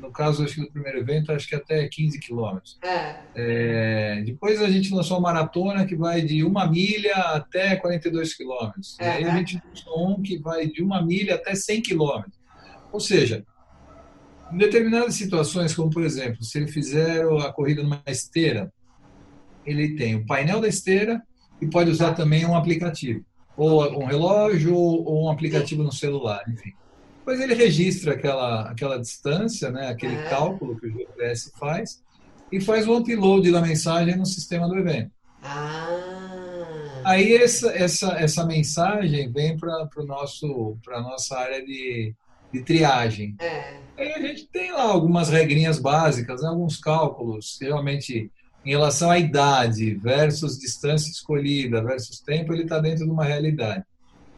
no 0.00 0.10
caso 0.10 0.44
acho 0.44 0.54
que 0.54 0.60
do 0.60 0.70
primeiro 0.70 0.98
evento, 0.98 1.32
acho 1.32 1.48
que 1.48 1.54
até 1.54 1.86
15 1.88 2.18
quilômetros. 2.18 2.78
É. 2.82 3.16
É, 3.34 4.22
depois 4.24 4.60
a 4.60 4.70
gente 4.70 4.92
lançou 4.94 5.18
uma 5.18 5.32
maratona 5.32 5.84
que 5.84 5.96
vai 5.96 6.22
de 6.22 6.44
uma 6.44 6.66
milha 6.66 7.14
até 7.14 7.76
42 7.76 8.34
quilômetros. 8.34 8.96
É. 8.98 9.10
Aí 9.10 9.24
a 9.24 9.36
gente 9.36 9.60
lançou 9.68 10.10
um 10.10 10.22
que 10.22 10.38
vai 10.38 10.66
de 10.66 10.82
uma 10.82 11.02
milha 11.02 11.34
até 11.34 11.54
100 11.54 11.82
quilômetros. 11.82 12.40
Ou 12.92 13.00
seja, 13.00 13.44
em 14.52 14.56
determinadas 14.56 15.14
situações, 15.14 15.74
como 15.74 15.90
por 15.90 16.04
exemplo, 16.04 16.42
se 16.42 16.58
ele 16.58 16.68
fizer 16.68 17.24
a 17.40 17.52
corrida 17.52 17.82
numa 17.82 18.02
esteira, 18.06 18.72
ele 19.64 19.94
tem 19.94 20.16
o 20.16 20.26
painel 20.26 20.60
da 20.60 20.68
esteira 20.68 21.22
e 21.60 21.66
pode 21.66 21.90
usar 21.90 22.14
também 22.14 22.44
um 22.44 22.56
aplicativo, 22.56 23.24
ou 23.56 24.02
um 24.02 24.04
relógio, 24.04 24.74
ou 24.74 25.24
um 25.24 25.30
aplicativo 25.30 25.82
no 25.82 25.92
celular, 25.92 26.42
enfim. 26.48 26.72
Depois 27.18 27.40
ele 27.40 27.54
registra 27.54 28.14
aquela, 28.14 28.62
aquela 28.62 28.98
distância, 28.98 29.70
né, 29.70 29.88
aquele 29.88 30.16
é. 30.16 30.28
cálculo 30.28 30.78
que 30.78 30.88
o 30.88 30.90
GPS 30.90 31.52
faz, 31.56 32.02
e 32.50 32.60
faz 32.60 32.86
o 32.88 32.96
upload 32.96 33.50
da 33.50 33.60
mensagem 33.60 34.16
no 34.16 34.26
sistema 34.26 34.68
do 34.68 34.76
evento. 34.76 35.10
Ah. 35.42 36.12
Aí 37.04 37.34
essa, 37.34 37.70
essa, 37.72 38.12
essa 38.18 38.44
mensagem 38.44 39.30
vem 39.30 39.56
para 39.56 39.88
a 40.92 41.00
nossa 41.00 41.38
área 41.38 41.64
de, 41.64 42.14
de 42.52 42.62
triagem. 42.62 43.36
É. 43.38 43.76
Aí 43.96 44.12
a 44.12 44.20
gente 44.20 44.46
tem 44.46 44.72
lá 44.72 44.82
algumas 44.82 45.28
regrinhas 45.28 45.78
básicas, 45.78 46.42
né, 46.42 46.48
alguns 46.48 46.76
cálculos, 46.78 47.58
realmente 47.60 48.30
em 48.64 48.70
relação 48.70 49.10
à 49.10 49.18
idade 49.18 49.94
versus 49.94 50.58
distância 50.58 51.10
escolhida 51.10 51.82
versus 51.82 52.20
tempo, 52.20 52.52
ele 52.52 52.62
está 52.62 52.78
dentro 52.78 53.04
de 53.04 53.10
uma 53.10 53.24
realidade. 53.24 53.84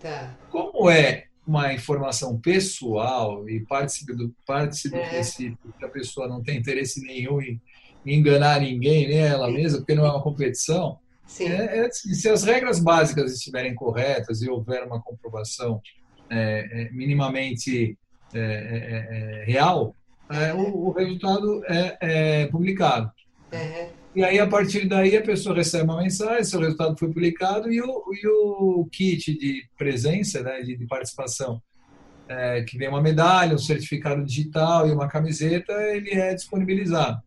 Tá. 0.00 0.34
Como 0.50 0.88
é 0.88 1.24
uma 1.46 1.74
informação 1.74 2.38
pessoal 2.40 3.48
e 3.48 3.60
parte 3.60 4.04
do, 4.06 4.34
parte 4.46 4.88
do 4.88 4.96
é. 4.96 5.08
princípio 5.08 5.74
que 5.78 5.84
a 5.84 5.88
pessoa 5.88 6.26
não 6.26 6.42
tem 6.42 6.58
interesse 6.58 7.02
nenhum 7.02 7.40
em, 7.40 7.60
em 8.06 8.18
enganar 8.18 8.60
ninguém, 8.60 9.06
nem 9.08 9.18
ela 9.18 9.50
mesma, 9.50 9.78
porque 9.78 9.94
não 9.94 10.06
é 10.06 10.10
uma 10.10 10.22
competição, 10.22 10.98
é, 11.40 11.87
é, 11.87 11.90
se 11.90 12.28
as 12.28 12.44
regras 12.44 12.78
básicas 12.78 13.32
estiverem 13.32 13.74
corretas 13.74 14.42
e 14.42 14.48
houver 14.48 14.84
uma 14.84 15.00
comprovação 15.00 15.80
é, 16.30 16.82
é 16.82 16.90
minimamente 16.92 17.98
real, 19.44 19.94
o, 20.56 20.88
o, 20.88 20.92
resultado 20.92 21.62
é, 21.68 22.46
publicado. 22.48 23.12
Uhum. 23.52 24.03
E 24.14 24.22
aí, 24.22 24.38
a 24.38 24.46
partir 24.46 24.87
daí, 24.87 25.16
a 25.16 25.22
pessoa 25.22 25.57
recebe 25.57 25.85
uma 25.85 26.00
mensagem, 26.00 26.44
seu 26.44 26.61
resultado 26.61 26.96
foi 26.96 27.09
publicado 27.09 27.72
e 27.72 27.81
o, 27.81 28.05
e 28.12 28.29
o 28.29 28.88
kit 28.92 29.37
de 29.37 29.68
presença, 29.77 30.40
né, 30.40 30.62
de, 30.62 30.77
de 30.77 30.87
participação, 30.87 31.61
é, 32.29 32.62
que 32.62 32.79
vem 32.79 32.88
uma 32.88 33.03
medalha, 33.03 33.55
um 33.55 33.59
certificado 33.59 34.24
digital 34.24 34.88
e 34.88 34.92
uma 34.92 35.09
camiseta, 35.09 35.72
ele 35.94 36.11
é 36.11 36.33
disponibilizado. 36.33 37.20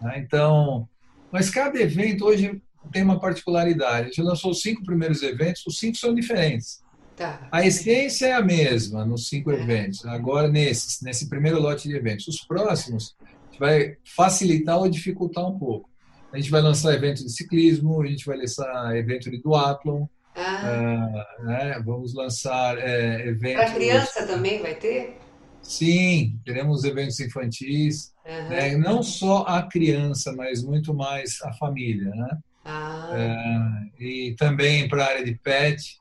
Né? 0.00 0.22
Então, 0.24 0.88
mas 1.32 1.50
cada 1.50 1.80
evento 1.80 2.24
hoje 2.24 2.62
tem 2.92 3.02
uma 3.02 3.20
particularidade. 3.20 4.02
A 4.02 4.04
gente 4.04 4.22
lançou 4.22 4.52
os 4.52 4.60
cinco 4.60 4.84
primeiros 4.84 5.22
eventos, 5.22 5.66
os 5.66 5.78
cinco 5.78 5.96
são 5.96 6.14
diferentes. 6.14 6.80
Tá. 7.16 7.48
A 7.50 7.66
essência 7.66 8.26
é 8.26 8.32
a 8.32 8.40
mesma 8.40 9.04
nos 9.04 9.28
cinco 9.28 9.50
é. 9.50 9.60
eventos. 9.60 10.06
Agora, 10.06 10.48
nesse, 10.48 11.04
nesse 11.04 11.28
primeiro 11.28 11.60
lote 11.60 11.88
de 11.88 11.96
eventos. 11.96 12.28
Os 12.28 12.40
próximos 12.42 13.16
vai 13.58 13.96
facilitar 14.04 14.78
ou 14.78 14.88
dificultar 14.88 15.44
um 15.46 15.58
pouco. 15.58 15.87
A 16.32 16.36
gente 16.36 16.50
vai 16.50 16.60
lançar 16.60 16.94
evento 16.94 17.24
de 17.24 17.30
ciclismo, 17.30 18.02
a 18.02 18.06
gente 18.06 18.26
vai 18.26 18.36
lançar 18.36 18.96
evento 18.96 19.30
de 19.30 19.40
duatlon, 19.40 20.06
ah. 20.36 21.24
uh, 21.40 21.44
né? 21.44 21.82
vamos 21.84 22.14
lançar 22.14 22.78
é, 22.78 23.26
eventos... 23.26 23.64
Para 23.64 23.74
criança 23.74 24.26
também 24.26 24.60
vai 24.60 24.74
ter? 24.74 25.18
Sim, 25.62 26.38
teremos 26.44 26.84
eventos 26.84 27.18
infantis, 27.20 28.12
uhum. 28.26 28.48
né? 28.48 28.76
não 28.76 29.02
só 29.02 29.44
a 29.44 29.62
criança, 29.62 30.32
mas 30.32 30.62
muito 30.62 30.94
mais 30.94 31.40
a 31.42 31.52
família, 31.54 32.10
né? 32.10 32.38
Ah. 32.64 33.10
É, 33.14 34.04
e 34.04 34.34
também 34.36 34.88
para 34.88 35.04
a 35.04 35.08
área 35.08 35.24
de 35.24 35.34
pet, 35.34 35.98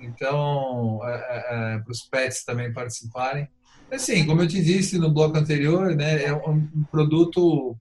então, 0.00 1.00
é, 1.04 1.14
é, 1.14 1.74
é, 1.74 1.78
para 1.78 1.90
os 1.90 2.02
pets 2.02 2.44
também 2.44 2.72
participarem. 2.72 3.48
Assim, 3.90 4.26
como 4.26 4.42
eu 4.42 4.48
te 4.48 4.62
disse 4.62 4.98
no 4.98 5.12
bloco 5.12 5.36
anterior, 5.38 5.94
né, 5.94 6.24
é 6.24 6.32
um 6.32 6.66
produto 6.90 7.76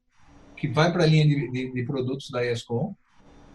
que 0.55 0.67
vai 0.67 0.91
para 0.91 1.03
a 1.03 1.07
linha 1.07 1.25
de, 1.25 1.51
de, 1.51 1.71
de, 1.71 1.83
produtos 1.83 2.29
da 2.29 2.45
ESCOM. 2.45 2.95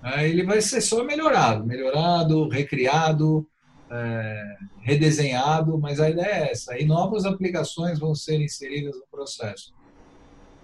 Né, 0.02 0.28
ele 0.28 0.44
vai 0.44 0.60
ser 0.60 0.80
só 0.80 1.04
melhorado, 1.04 1.64
melhorado, 1.64 2.48
recriado, 2.48 3.46
é, 3.90 4.56
redesenhado, 4.80 5.78
mas 5.78 6.00
a 6.00 6.08
ideia 6.08 6.46
é 6.46 6.52
essa. 6.52 6.78
E 6.78 6.84
novas 6.84 7.24
aplicações 7.24 7.98
vão 7.98 8.14
ser 8.14 8.40
inseridas 8.40 8.94
no 8.94 9.06
processo. 9.10 9.72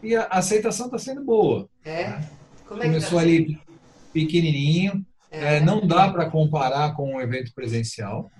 E 0.03 0.15
a 0.15 0.25
aceitação 0.25 0.87
está 0.87 0.99
sendo 0.99 1.25
boa. 1.25 1.69
É? 1.85 2.11
Né? 2.11 2.31
Como 2.67 2.83
é 2.83 2.87
Começou 2.87 3.19
tá 3.19 3.25
ali 3.25 3.59
pequenininho, 4.13 5.05
é. 5.31 5.61
não 5.61 5.87
dá 5.87 6.11
para 6.11 6.31
comparar 6.31 6.95
com 6.95 7.15
um 7.15 7.21
evento 7.21 7.53
presencial. 7.55 8.31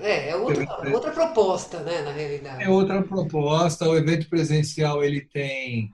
É, 0.00 0.30
é 0.30 0.36
outra, 0.36 0.92
outra 0.92 1.10
proposta, 1.10 1.80
né, 1.80 2.02
na 2.02 2.12
realidade. 2.12 2.62
É 2.62 2.68
outra 2.68 3.02
proposta. 3.02 3.88
O 3.88 3.96
evento 3.96 4.28
presencial 4.28 5.02
ele 5.02 5.22
tem, 5.22 5.90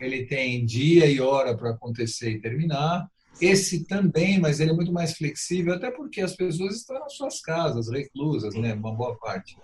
ele 0.00 0.26
tem 0.26 0.64
dia 0.64 1.06
e 1.06 1.20
hora 1.20 1.56
para 1.56 1.70
acontecer 1.70 2.30
e 2.30 2.40
terminar. 2.40 3.06
Esse 3.40 3.84
também, 3.84 4.40
mas 4.40 4.60
ele 4.60 4.70
é 4.70 4.74
muito 4.74 4.92
mais 4.92 5.14
flexível, 5.14 5.74
até 5.74 5.90
porque 5.90 6.22
as 6.22 6.34
pessoas 6.34 6.76
estão 6.76 6.98
nas 6.98 7.14
suas 7.14 7.40
casas, 7.40 7.90
reclusas, 7.90 8.54
né, 8.54 8.72
uma 8.74 8.94
boa 8.94 9.14
parte. 9.16 9.56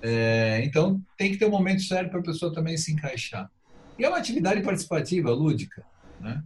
É, 0.00 0.62
então, 0.64 1.02
tem 1.16 1.32
que 1.32 1.38
ter 1.38 1.46
um 1.46 1.50
momento 1.50 1.82
certo 1.82 2.10
para 2.10 2.20
a 2.20 2.24
pessoa 2.24 2.52
também 2.52 2.76
se 2.76 2.92
encaixar. 2.92 3.50
E 3.98 4.04
é 4.04 4.08
uma 4.08 4.18
atividade 4.18 4.62
participativa, 4.62 5.30
lúdica. 5.30 5.84
Né? 6.20 6.40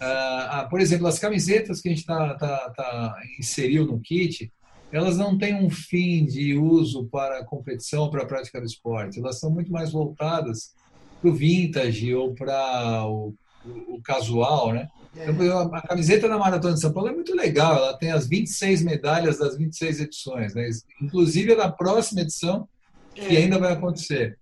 Ah, 0.00 0.60
ah 0.60 0.64
por 0.68 0.80
exemplo, 0.80 1.08
as 1.08 1.18
camisetas 1.18 1.80
que 1.80 1.88
a 1.88 1.92
gente 1.92 2.06
tá, 2.06 2.34
tá, 2.34 2.70
tá, 2.70 3.16
inseriu 3.40 3.84
no 3.84 3.98
kit, 3.98 4.52
elas 4.92 5.16
não 5.16 5.36
têm 5.36 5.54
um 5.54 5.70
fim 5.70 6.24
de 6.24 6.56
uso 6.56 7.06
para 7.06 7.44
competição, 7.44 8.10
para 8.10 8.26
prática 8.26 8.60
do 8.60 8.66
esporte. 8.66 9.18
Elas 9.18 9.40
são 9.40 9.50
muito 9.50 9.72
mais 9.72 9.90
voltadas 9.90 10.72
para 11.22 11.30
o 11.30 11.34
vintage 11.34 12.14
ou 12.14 12.34
para 12.34 13.06
o 13.06 13.32
o, 13.64 13.96
o 13.96 14.02
casual, 14.02 14.72
né? 14.72 14.88
É. 15.16 15.30
Então, 15.30 15.74
a 15.74 15.82
camiseta 15.82 16.28
da 16.28 16.38
Maratona 16.38 16.74
de 16.74 16.80
São 16.80 16.92
Paulo 16.92 17.10
é 17.10 17.14
muito 17.14 17.34
legal, 17.34 17.76
ela 17.76 17.98
tem 17.98 18.10
as 18.10 18.26
26 18.26 18.82
medalhas 18.82 19.38
das 19.38 19.56
26 19.56 20.00
edições, 20.00 20.54
né? 20.54 20.68
inclusive 21.02 21.52
a 21.52 21.56
da 21.56 21.70
próxima 21.70 22.22
edição, 22.22 22.66
que 23.14 23.36
é. 23.36 23.40
ainda 23.40 23.58
vai 23.58 23.72
acontecer. 23.72 24.38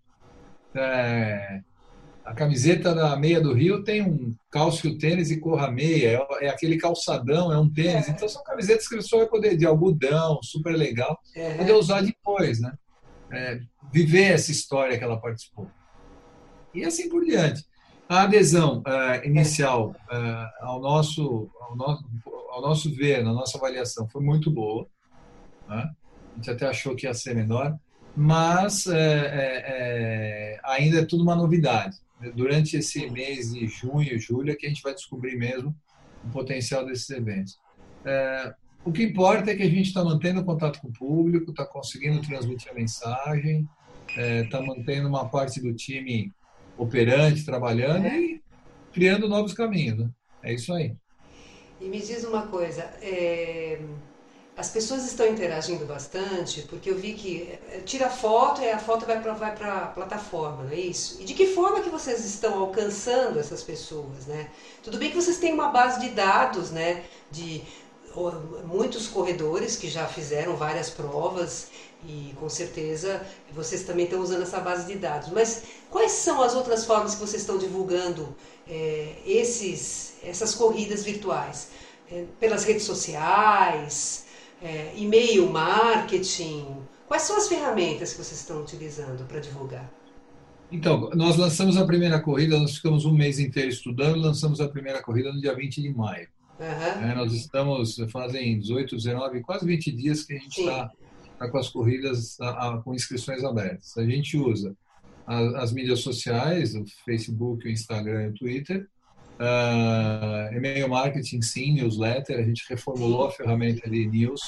É, 0.72 1.60
a 2.24 2.32
camiseta 2.32 2.94
da 2.94 3.16
meia 3.16 3.40
do 3.40 3.52
Rio 3.52 3.82
tem 3.82 4.00
um 4.02 4.32
cálcio 4.48 4.96
tênis 4.96 5.32
e 5.32 5.40
corra 5.40 5.72
meia, 5.72 6.24
é, 6.40 6.46
é 6.46 6.48
aquele 6.48 6.78
calçadão, 6.78 7.52
é 7.52 7.58
um 7.58 7.68
tênis. 7.68 8.08
É. 8.08 8.12
Então 8.12 8.28
são 8.28 8.44
camisetas 8.44 8.86
que 8.86 8.94
você 8.94 9.16
vai 9.16 9.26
poder, 9.26 9.56
de 9.56 9.66
algodão, 9.66 10.38
super 10.40 10.76
legal, 10.76 11.18
é. 11.34 11.54
poder 11.54 11.72
usar 11.72 12.02
depois, 12.02 12.60
né? 12.60 12.72
É, 13.32 13.60
viver 13.92 14.32
essa 14.32 14.52
história 14.52 14.96
que 14.96 15.02
ela 15.02 15.20
participou. 15.20 15.68
E 16.74 16.84
assim 16.84 17.08
por 17.08 17.24
diante. 17.24 17.64
A 18.10 18.22
adesão 18.22 18.80
uh, 18.80 19.24
inicial 19.24 19.94
uh, 20.10 20.64
ao, 20.66 20.80
nosso, 20.80 21.48
ao, 21.60 21.76
nosso, 21.76 22.04
ao 22.50 22.60
nosso 22.60 22.92
ver, 22.92 23.22
na 23.22 23.32
nossa 23.32 23.56
avaliação, 23.56 24.08
foi 24.08 24.20
muito 24.20 24.50
boa. 24.50 24.84
Né? 25.68 25.88
A 26.32 26.36
gente 26.36 26.50
até 26.50 26.66
achou 26.66 26.96
que 26.96 27.06
ia 27.06 27.14
ser 27.14 27.36
menor, 27.36 27.78
mas 28.16 28.88
é, 28.88 28.96
é, 28.96 30.60
ainda 30.64 30.98
é 30.98 31.04
tudo 31.04 31.22
uma 31.22 31.36
novidade. 31.36 31.96
Durante 32.34 32.76
esse 32.76 33.08
mês 33.10 33.52
de 33.52 33.68
junho 33.68 34.18
julho 34.18 34.50
é 34.50 34.56
que 34.56 34.66
a 34.66 34.68
gente 34.68 34.82
vai 34.82 34.92
descobrir 34.92 35.36
mesmo 35.36 35.72
o 36.24 36.28
potencial 36.30 36.84
desses 36.84 37.08
eventos. 37.10 37.60
O 38.84 38.90
que 38.90 39.04
importa 39.04 39.52
é 39.52 39.56
que 39.56 39.62
a 39.62 39.70
gente 39.70 39.86
está 39.86 40.04
mantendo 40.04 40.44
contato 40.44 40.80
com 40.80 40.88
o 40.88 40.92
público, 40.92 41.52
está 41.52 41.64
conseguindo 41.64 42.20
transmitir 42.20 42.72
a 42.72 42.74
mensagem, 42.74 43.68
está 44.42 44.60
mantendo 44.60 45.08
uma 45.08 45.28
parte 45.28 45.62
do 45.62 45.72
time 45.72 46.32
operante, 46.80 47.44
trabalhando 47.44 48.06
é. 48.06 48.18
e 48.18 48.42
criando 48.92 49.28
novos 49.28 49.52
caminhos. 49.52 49.98
Né? 49.98 50.10
É 50.42 50.54
isso 50.54 50.72
aí. 50.72 50.96
E 51.80 51.84
me 51.86 52.00
diz 52.00 52.24
uma 52.24 52.46
coisa, 52.46 52.82
é... 53.00 53.80
as 54.56 54.70
pessoas 54.70 55.04
estão 55.06 55.26
interagindo 55.26 55.86
bastante, 55.86 56.62
porque 56.62 56.90
eu 56.90 56.96
vi 56.96 57.14
que 57.14 57.58
é, 57.70 57.80
tira 57.80 58.10
foto 58.10 58.60
e 58.60 58.68
a 58.68 58.78
foto 58.78 59.06
vai 59.06 59.20
para 59.20 59.32
vai 59.32 59.50
a 59.50 59.86
plataforma, 59.86 60.64
não 60.64 60.72
é 60.72 60.80
isso? 60.80 61.20
E 61.20 61.24
de 61.24 61.32
que 61.32 61.46
forma 61.46 61.80
que 61.80 61.88
vocês 61.88 62.24
estão 62.24 62.58
alcançando 62.58 63.38
essas 63.38 63.62
pessoas, 63.62 64.26
né? 64.26 64.50
Tudo 64.82 64.98
bem 64.98 65.10
que 65.10 65.16
vocês 65.16 65.38
têm 65.38 65.54
uma 65.54 65.68
base 65.68 66.00
de 66.00 66.10
dados, 66.10 66.70
né? 66.70 67.04
De 67.30 67.62
muitos 68.66 69.06
corredores 69.06 69.76
que 69.76 69.88
já 69.88 70.06
fizeram 70.06 70.56
várias 70.56 70.90
provas 70.90 71.68
e 72.06 72.32
com 72.38 72.48
certeza 72.48 73.24
vocês 73.52 73.84
também 73.84 74.04
estão 74.04 74.20
usando 74.20 74.42
essa 74.42 74.60
base 74.60 74.86
de 74.86 74.98
dados. 74.98 75.28
Mas 75.30 75.64
quais 75.90 76.12
são 76.12 76.42
as 76.42 76.54
outras 76.54 76.84
formas 76.84 77.14
que 77.14 77.20
vocês 77.20 77.42
estão 77.42 77.58
divulgando 77.58 78.34
é, 78.68 79.14
esses, 79.24 80.14
essas 80.22 80.54
corridas 80.54 81.04
virtuais? 81.04 81.68
É, 82.10 82.24
pelas 82.40 82.64
redes 82.64 82.82
sociais, 82.82 84.26
é, 84.62 84.92
e-mail 84.96 85.48
marketing? 85.48 86.66
Quais 87.06 87.22
são 87.22 87.36
as 87.36 87.48
ferramentas 87.48 88.12
que 88.12 88.18
vocês 88.18 88.40
estão 88.40 88.60
utilizando 88.60 89.26
para 89.26 89.40
divulgar? 89.40 89.88
Então, 90.72 91.10
nós 91.14 91.36
lançamos 91.36 91.76
a 91.76 91.84
primeira 91.84 92.20
corrida, 92.20 92.56
nós 92.58 92.76
ficamos 92.76 93.04
um 93.04 93.12
mês 93.12 93.40
inteiro 93.40 93.68
estudando 93.68 94.20
lançamos 94.20 94.60
a 94.60 94.68
primeira 94.68 95.02
corrida 95.02 95.32
no 95.32 95.40
dia 95.40 95.54
20 95.54 95.82
de 95.82 95.90
maio. 95.90 96.28
Uhum. 96.60 97.10
É, 97.10 97.14
nós 97.14 97.32
estamos, 97.32 97.96
fazem 98.12 98.60
18, 98.60 98.94
19, 98.94 99.40
quase 99.40 99.64
20 99.64 99.92
dias 99.92 100.24
que 100.24 100.34
a 100.34 100.38
gente 100.38 100.60
está 100.60 100.90
tá 101.38 101.48
com 101.48 101.56
as 101.56 101.70
corridas 101.70 102.38
a, 102.38 102.68
a, 102.68 102.82
com 102.82 102.94
inscrições 102.94 103.42
abertas. 103.42 103.96
A 103.96 104.04
gente 104.04 104.36
usa 104.36 104.76
a, 105.26 105.62
as 105.62 105.72
mídias 105.72 106.00
sociais, 106.00 106.74
o 106.74 106.84
Facebook, 107.02 107.66
o 107.66 107.70
Instagram 107.70 108.24
e 108.24 108.28
o 108.28 108.34
Twitter, 108.34 108.86
uh, 109.38 110.54
e-mail 110.54 110.86
marketing, 110.90 111.40
sim, 111.40 111.72
newsletter, 111.72 112.38
a 112.38 112.42
gente 112.42 112.66
reformulou 112.68 113.28
a 113.28 113.30
ferramenta 113.30 113.88
de 113.88 114.06
news, 114.06 114.40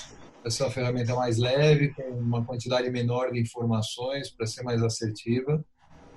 essa 0.45 0.65
é 0.65 0.67
uma 0.67 0.73
ferramenta 0.73 1.15
mais 1.15 1.39
leve, 1.39 1.95
com 1.95 2.03
uma 2.03 2.45
quantidade 2.45 2.91
menor 2.91 3.33
de 3.33 3.41
informações 3.41 4.29
para 4.29 4.47
ser 4.47 4.63
mais 4.65 4.83
assertiva. 4.83 5.65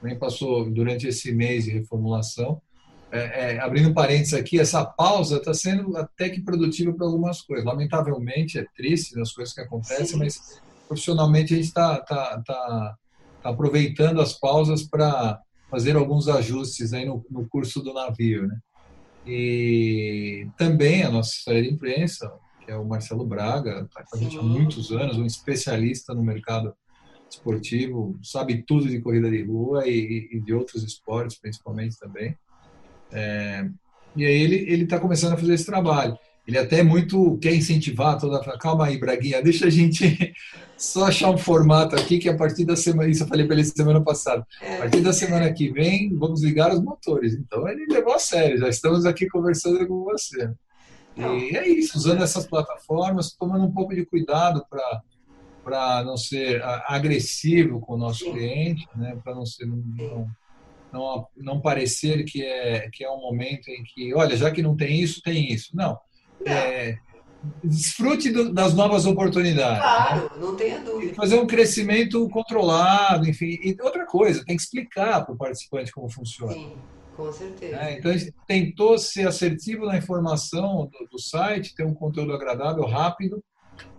Também 0.02 0.18
passou 0.18 0.70
durante 0.70 1.08
esse 1.08 1.32
mês 1.32 1.66
de 1.66 1.72
reformulação 1.72 2.62
é, 3.12 3.56
é, 3.56 3.60
abrindo 3.60 3.94
parênteses 3.94 4.34
aqui, 4.34 4.60
essa 4.60 4.84
pausa 4.84 5.38
está 5.38 5.54
sendo 5.54 5.96
até 5.96 6.30
que 6.30 6.42
produtiva 6.42 6.94
para 6.94 7.06
algumas 7.06 7.42
coisas. 7.42 7.66
Lamentavelmente, 7.66 8.60
é 8.60 8.66
triste 8.76 9.20
as 9.20 9.32
coisas 9.32 9.54
que 9.54 9.62
acontecem, 9.62 10.06
Sim. 10.06 10.18
mas 10.18 10.62
profissionalmente 10.88 11.54
a 11.54 11.58
gente 11.58 11.68
está 11.68 12.00
tá, 12.02 12.42
tá, 12.46 12.98
tá 13.42 13.50
aproveitando 13.50 14.22
as 14.22 14.34
pausas 14.34 14.84
para 14.84 15.40
fazer 15.70 15.96
alguns 15.96 16.28
ajustes 16.28 16.94
aí 16.94 17.06
no, 17.06 17.26
no 17.30 17.48
curso 17.48 17.82
do 17.82 17.94
navio. 17.94 18.48
Né? 18.48 18.58
E 19.26 20.48
também 20.58 21.04
a 21.04 21.10
nossa 21.10 21.32
história 21.32 21.62
de 21.62 21.70
imprensa, 21.70 22.32
que 22.64 22.72
é 22.72 22.78
o 22.78 22.86
Marcelo 22.86 23.26
Braga, 23.26 23.82
está 23.82 24.04
com 24.04 24.18
a 24.18 24.20
gente 24.20 24.38
há 24.38 24.42
muitos 24.42 24.92
anos, 24.92 25.18
um 25.18 25.26
especialista 25.26 26.14
no 26.14 26.24
mercado 26.24 26.76
esportivo, 27.30 28.18
sabe 28.24 28.64
tudo 28.64 28.88
de 28.88 29.02
corrida 29.02 29.30
de 29.30 29.44
rua 29.44 29.88
e, 29.88 30.30
e 30.32 30.40
de 30.40 30.54
outros 30.54 30.84
esportes, 30.84 31.40
principalmente 31.40 31.98
também. 32.00 32.38
É, 33.16 33.66
e 34.16 34.26
aí 34.26 34.42
ele 34.42 34.56
ele 34.72 34.84
está 34.84 35.00
começando 35.00 35.34
a 35.34 35.38
fazer 35.38 35.54
esse 35.54 35.66
trabalho. 35.66 36.18
Ele 36.48 36.60
até 36.60 36.84
muito 36.84 37.38
quer 37.40 37.56
incentivar 37.56 38.20
toda 38.20 38.38
a 38.38 38.60
calma 38.60 38.86
aí, 38.86 39.00
Braguinha, 39.00 39.42
deixa 39.42 39.66
a 39.66 39.70
gente 39.70 40.34
só 40.78 41.06
achar 41.06 41.32
um 41.32 41.38
formato 41.38 41.96
aqui 41.96 42.20
que 42.20 42.30
a 42.30 42.38
partir 42.38 42.66
da 42.66 42.76
semana, 42.76 43.10
isso 43.10 43.24
eu 43.24 43.28
falei 43.28 43.48
para 43.48 43.56
ele 43.56 43.64
semana 43.64 44.02
passada, 44.02 44.46
a 44.62 44.78
partir 44.78 45.02
da 45.02 45.12
semana 45.12 45.52
que 45.52 45.72
vem 45.72 46.14
vamos 46.16 46.44
ligar 46.44 46.72
os 46.72 46.82
motores. 46.82 47.34
Então 47.34 47.68
ele 47.68 47.86
levou 47.88 48.14
a 48.14 48.20
sério, 48.20 48.60
já 48.60 48.70
estamos 48.70 49.06
aqui 49.06 49.28
conversando 49.28 49.88
com 49.88 50.04
você. 50.04 50.52
E 51.18 51.56
é 51.56 51.68
isso, 51.68 51.98
usando 51.98 52.22
essas 52.22 52.46
plataformas, 52.46 53.32
tomando 53.32 53.64
um 53.64 53.72
pouco 53.72 53.96
de 53.96 54.06
cuidado 54.06 54.66
para 54.70 55.02
para 55.64 56.04
não 56.04 56.16
ser 56.16 56.62
agressivo 56.86 57.80
com 57.80 57.96
o 57.96 57.98
nosso 57.98 58.32
cliente, 58.32 58.88
né? 58.96 59.18
para 59.24 59.34
não 59.34 59.48
ser 59.48 59.66
não, 59.66 60.30
não, 60.96 61.28
não 61.36 61.62
parecer 61.62 62.24
que 62.24 62.42
é, 62.42 62.90
que 62.90 63.04
é 63.04 63.12
um 63.12 63.20
momento 63.20 63.70
em 63.70 63.84
que, 63.84 64.14
olha, 64.14 64.38
já 64.38 64.50
que 64.50 64.62
não 64.62 64.76
tem 64.76 65.02
isso, 65.02 65.22
tem 65.22 65.52
isso. 65.52 65.76
Não. 65.76 65.98
É, 66.46 66.98
desfrute 67.64 68.32
do, 68.32 68.54
das 68.54 68.74
novas 68.74 69.06
oportunidades. 69.06 69.82
Claro, 69.82 70.24
né? 70.24 70.30
não 70.40 70.56
tenha 70.56 70.80
dúvida. 70.80 71.12
E 71.12 71.16
fazer 71.16 71.36
um 71.40 71.46
crescimento 71.46 72.28
controlado, 72.30 73.28
enfim. 73.28 73.60
E 73.62 73.76
outra 73.82 74.06
coisa, 74.06 74.44
tem 74.46 74.56
que 74.56 74.62
explicar 74.62 75.26
para 75.26 75.36
o 75.36 75.38
participante 75.38 75.92
como 75.92 76.10
funciona. 76.10 76.54
Sim, 76.54 76.74
com 77.16 77.32
certeza. 77.32 77.76
É, 77.76 77.98
então, 77.98 78.12
a 78.12 78.18
gente 78.18 78.34
tentou 78.48 78.98
ser 78.98 79.28
assertivo 79.28 79.86
na 79.86 79.98
informação 79.98 80.90
do, 80.92 81.08
do 81.12 81.20
site, 81.20 81.76
ter 81.76 81.86
um 81.86 81.94
conteúdo 81.94 82.34
agradável, 82.34 82.86
rápido, 82.86 83.44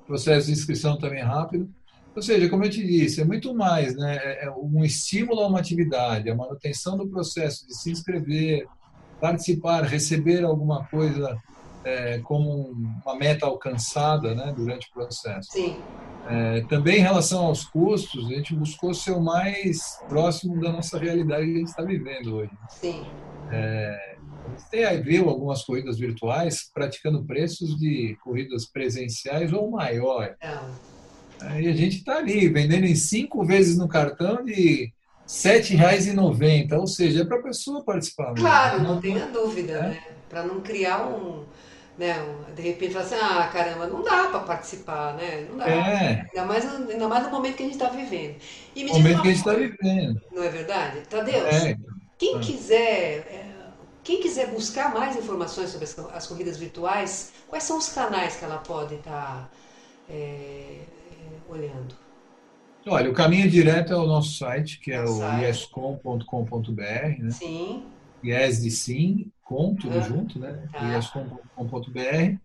processo 0.06 0.46
de 0.46 0.52
inscrição 0.52 0.96
também 0.98 1.22
rápido, 1.22 1.68
ou 2.16 2.22
seja, 2.22 2.48
como 2.48 2.64
eu 2.64 2.70
te 2.70 2.82
disse, 2.82 3.20
é 3.20 3.24
muito 3.26 3.54
mais 3.54 3.94
né? 3.94 4.16
É, 4.16 4.46
é 4.46 4.50
um 4.50 4.82
estímulo 4.82 5.42
a 5.42 5.48
uma 5.48 5.60
atividade, 5.60 6.30
a 6.30 6.34
manutenção 6.34 6.96
do 6.96 7.06
processo 7.06 7.66
de 7.66 7.76
se 7.76 7.90
inscrever, 7.90 8.66
participar, 9.20 9.82
receber 9.82 10.42
alguma 10.42 10.86
coisa 10.86 11.36
é, 11.84 12.18
como 12.20 12.74
uma 13.04 13.14
meta 13.16 13.44
alcançada 13.44 14.34
né, 14.34 14.50
durante 14.56 14.88
o 14.88 14.92
processo. 14.94 15.52
Sim. 15.52 15.76
É, 16.26 16.62
também 16.62 17.00
em 17.00 17.02
relação 17.02 17.44
aos 17.44 17.66
custos, 17.66 18.26
a 18.26 18.34
gente 18.34 18.54
buscou 18.54 18.94
ser 18.94 19.12
o 19.12 19.20
mais 19.20 20.00
próximo 20.08 20.58
da 20.58 20.72
nossa 20.72 20.98
realidade 20.98 21.44
que 21.44 21.52
a 21.52 21.58
gente 21.58 21.68
está 21.68 21.82
vivendo 21.82 22.34
hoje. 22.34 22.50
Sim. 22.70 23.04
É, 23.52 24.16
tem 24.70 24.84
aí 24.84 25.02
viu 25.02 25.28
algumas 25.28 25.62
corridas 25.62 25.98
virtuais 25.98 26.70
praticando 26.72 27.22
preços 27.24 27.76
de 27.78 28.16
corridas 28.24 28.64
presenciais 28.64 29.52
ou 29.52 29.70
maior. 29.70 30.34
Não. 30.42 30.95
Aí 31.40 31.68
a 31.68 31.72
gente 31.72 31.98
está 31.98 32.16
ali, 32.16 32.48
vendendo 32.48 32.84
em 32.84 32.94
cinco 32.94 33.44
vezes 33.44 33.76
no 33.76 33.88
cartão 33.88 34.44
de 34.44 34.84
R$ 34.84 34.92
7,90. 35.26 36.72
Ou 36.78 36.86
seja, 36.86 37.22
é 37.22 37.24
para 37.24 37.38
a 37.38 37.42
pessoa 37.42 37.84
participar. 37.84 38.34
Claro, 38.34 38.82
não 38.82 39.00
tenha 39.00 39.26
dúvida, 39.26 39.72
é? 39.72 39.82
né? 39.82 40.02
Para 40.28 40.42
não 40.42 40.60
criar 40.60 41.06
um. 41.06 41.44
Né, 41.98 42.14
de 42.54 42.60
repente 42.60 42.92
falar 42.92 43.06
assim, 43.06 43.14
ah, 43.14 43.48
caramba, 43.50 43.86
não 43.86 44.02
dá 44.02 44.24
para 44.24 44.40
participar, 44.40 45.14
né? 45.14 45.46
Não 45.48 45.56
dá. 45.56 45.66
É. 45.66 46.26
Ainda, 46.28 46.44
mais, 46.44 46.90
ainda 46.90 47.08
mais 47.08 47.24
no 47.24 47.30
momento 47.30 47.56
que 47.56 47.62
a 47.62 47.66
gente 47.66 47.76
está 47.76 47.88
vivendo. 47.88 48.36
E 48.74 48.84
me 48.84 48.92
momento 48.92 49.22
que 49.22 49.28
a 49.28 49.30
gente 49.30 49.38
está 49.38 49.54
vivendo. 49.54 50.20
Não 50.30 50.42
é 50.42 50.48
verdade? 50.50 51.00
Tadeu, 51.08 51.46
é. 51.46 51.74
quem 52.18 52.36
é. 52.36 52.38
quiser. 52.40 53.18
É, 53.30 53.56
quem 54.04 54.20
quiser 54.20 54.48
buscar 54.52 54.94
mais 54.94 55.16
informações 55.16 55.70
sobre 55.70 55.84
as, 55.84 55.98
as, 55.98 56.26
corridas 56.28 56.56
virtuais, 56.56 57.32
quais 57.48 57.64
são 57.64 57.76
os 57.76 57.88
canais 57.88 58.36
que 58.36 58.44
ela 58.44 58.58
pode 58.58 58.94
estar 58.94 59.10
tá, 59.10 59.50
é, 60.08 60.78
olhando? 61.48 61.94
Olha, 62.86 63.10
o 63.10 63.14
caminho 63.14 63.50
direto 63.50 63.92
é 63.92 63.96
o 63.96 64.06
nosso 64.06 64.38
site, 64.38 64.78
que 64.78 64.92
é 64.92 65.04
o, 65.04 65.18
o 65.18 65.38
iescom.com.br, 65.40 66.82
né? 67.18 67.30
Sim. 67.30 67.84
Yes 68.24 68.62
de 68.62 68.70
sim, 68.70 69.30
com 69.42 69.74
tudo 69.74 70.00
junto, 70.02 70.38
né? 70.38 70.68
Tá. 70.72 70.94
iescom.com.br. 70.94 72.38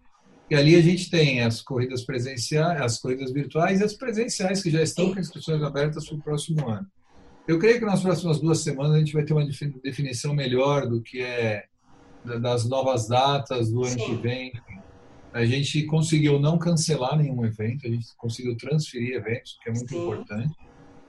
E 0.49 0.55
ali 0.55 0.75
a 0.75 0.81
gente 0.81 1.09
tem 1.09 1.41
as 1.41 1.61
corridas 1.61 2.03
presenciais, 2.03 2.81
as 2.81 2.99
corridas 2.99 3.31
virtuais 3.31 3.79
e 3.79 3.83
as 3.83 3.93
presenciais 3.93 4.61
que 4.61 4.69
já 4.69 4.81
estão 4.81 5.05
sim. 5.05 5.13
com 5.13 5.19
inscrições 5.19 5.61
abertas 5.61 6.07
para 6.07 6.17
o 6.17 6.21
próximo 6.21 6.67
ano. 6.67 6.87
Eu 7.47 7.59
creio 7.59 7.79
que 7.79 7.85
nas 7.85 8.01
próximas 8.01 8.39
duas 8.39 8.59
semanas 8.59 8.93
a 8.93 8.99
gente 8.99 9.13
vai 9.13 9.23
ter 9.23 9.33
uma 9.33 9.47
definição 9.83 10.33
melhor 10.33 10.87
do 10.87 11.01
que 11.01 11.21
é 11.21 11.65
das 12.23 12.65
novas 12.65 13.07
datas 13.07 13.71
do 13.71 13.83
ano 13.83 13.99
Sim. 13.99 14.05
que 14.05 14.15
vem. 14.15 14.53
A 15.33 15.45
gente 15.45 15.83
conseguiu 15.83 16.39
não 16.39 16.57
cancelar 16.57 17.17
nenhum 17.17 17.45
evento, 17.45 17.87
a 17.87 17.89
gente 17.89 18.07
conseguiu 18.17 18.55
transferir 18.57 19.15
eventos, 19.15 19.57
que 19.61 19.69
é 19.69 19.73
muito 19.73 19.89
Sim. 19.89 20.01
importante. 20.01 20.55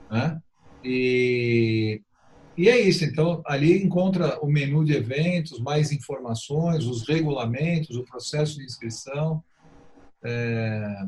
Né? 0.09 0.41
E, 0.83 2.01
e 2.57 2.69
é 2.69 2.79
isso. 2.79 3.03
Então, 3.03 3.41
ali 3.45 3.83
encontra 3.83 4.39
o 4.41 4.47
menu 4.47 4.85
de 4.85 4.93
eventos, 4.93 5.59
mais 5.59 5.91
informações, 5.91 6.85
os 6.85 7.07
regulamentos, 7.07 7.95
o 7.97 8.03
processo 8.03 8.57
de 8.57 8.63
inscrição. 8.63 9.43
Está 10.23 10.29
é, 10.29 11.05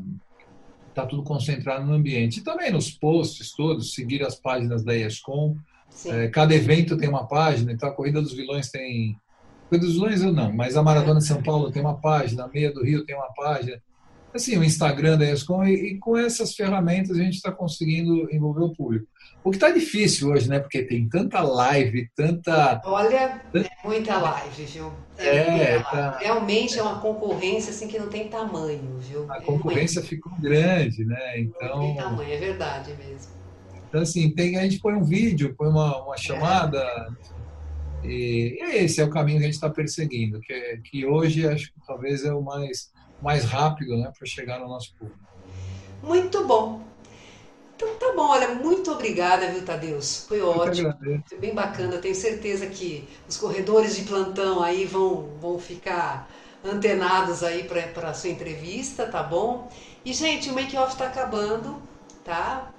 tá 0.94 1.06
tudo 1.06 1.22
concentrado 1.22 1.86
no 1.86 1.94
ambiente. 1.94 2.40
E 2.40 2.44
também 2.44 2.70
nos 2.70 2.90
posts 2.90 3.52
todos, 3.52 3.94
seguir 3.94 4.22
as 4.22 4.34
páginas 4.34 4.84
da 4.84 4.94
ESCOM. 4.94 5.56
É, 6.04 6.28
cada 6.28 6.54
evento 6.54 6.98
tem 6.98 7.08
uma 7.08 7.26
página, 7.26 7.72
então 7.72 7.88
a 7.88 7.92
Corrida 7.92 8.20
dos 8.20 8.34
Vilões 8.34 8.70
tem 8.70 9.16
Dos 9.70 9.94
Vilões 9.94 10.22
eu 10.22 10.32
não, 10.32 10.52
mas 10.52 10.76
a 10.76 10.82
Maratona 10.82 11.18
de 11.18 11.26
São 11.26 11.42
Paulo 11.42 11.70
tem 11.70 11.82
uma 11.82 12.00
página, 12.00 12.44
a 12.44 12.48
Meia 12.48 12.72
do 12.72 12.84
Rio 12.84 13.04
tem 13.04 13.16
uma 13.16 13.32
página. 13.34 13.80
Assim, 14.32 14.56
o 14.56 14.64
Instagram 14.64 15.16
da 15.16 15.30
ESCOM, 15.30 15.64
e, 15.64 15.92
e 15.92 15.98
com 15.98 16.16
essas 16.16 16.54
ferramentas 16.54 17.16
a 17.16 17.22
gente 17.22 17.36
está 17.36 17.50
conseguindo 17.50 18.28
envolver 18.32 18.64
o 18.64 18.74
público. 18.74 19.06
O 19.42 19.50
que 19.50 19.56
está 19.56 19.70
difícil 19.70 20.28
hoje, 20.28 20.48
né? 20.48 20.58
Porque 20.58 20.82
tem 20.82 21.08
tanta 21.08 21.40
live, 21.40 22.10
tanta. 22.14 22.82
Olha, 22.84 23.40
é 23.54 23.70
muita 23.84 24.18
live, 24.18 24.64
viu? 24.64 24.92
É, 25.16 25.36
é 25.36 25.78
tá... 25.80 26.18
realmente 26.18 26.78
é 26.78 26.82
uma 26.82 27.00
concorrência 27.00 27.70
assim 27.70 27.88
que 27.88 27.98
não 27.98 28.08
tem 28.08 28.28
tamanho, 28.28 28.98
viu? 28.98 29.24
A 29.30 29.36
é 29.36 29.40
concorrência 29.40 30.00
muito. 30.00 30.10
ficou 30.10 30.32
grande, 30.40 31.04
né? 31.04 31.40
Então. 31.40 31.68
Não 31.68 31.80
tem 31.80 31.96
tamanho, 31.96 32.32
é 32.32 32.36
verdade 32.38 32.94
mesmo. 32.94 33.32
Então, 33.88 34.02
assim, 34.02 34.30
tem, 34.30 34.58
a 34.58 34.62
gente 34.62 34.80
põe 34.80 34.94
um 34.94 35.04
vídeo, 35.04 35.54
põe 35.56 35.68
uma, 35.68 36.04
uma 36.04 36.16
chamada. 36.16 36.78
É 36.78 37.35
e, 38.08 38.58
e 38.60 38.76
esse 38.84 39.00
é 39.00 39.04
o 39.04 39.10
caminho 39.10 39.38
que 39.38 39.44
a 39.44 39.46
gente 39.46 39.54
está 39.54 39.70
perseguindo, 39.70 40.40
que, 40.40 40.52
é, 40.52 40.76
que 40.78 41.06
hoje 41.06 41.46
acho 41.46 41.72
que 41.72 41.80
talvez 41.86 42.24
é 42.24 42.32
o 42.32 42.42
mais, 42.42 42.90
mais 43.22 43.44
rápido 43.44 43.96
né, 43.96 44.12
para 44.16 44.26
chegar 44.26 44.60
no 44.60 44.68
nosso 44.68 44.94
público. 44.96 45.20
Muito 46.02 46.44
bom. 46.46 46.84
Então 47.76 47.94
tá 47.96 48.12
bom, 48.16 48.28
olha, 48.28 48.54
muito 48.54 48.90
obrigada, 48.90 49.50
viu, 49.50 49.62
Tadeus? 49.62 50.24
Foi 50.26 50.40
ótimo. 50.40 50.94
Foi 51.28 51.38
bem 51.38 51.54
bacana. 51.54 51.98
Tenho 51.98 52.14
certeza 52.14 52.66
que 52.66 53.06
os 53.28 53.36
corredores 53.36 53.96
de 53.96 54.02
plantão 54.04 54.62
aí 54.62 54.86
vão, 54.86 55.28
vão 55.40 55.58
ficar 55.58 56.30
antenados 56.64 57.42
aí 57.42 57.64
para 57.64 58.08
a 58.08 58.14
sua 58.14 58.30
entrevista, 58.30 59.06
tá 59.06 59.22
bom? 59.22 59.70
E, 60.04 60.12
gente, 60.14 60.48
o 60.48 60.54
make-off 60.54 60.92
está 60.92 61.06
acabando, 61.06 61.76
tá? 62.24 62.72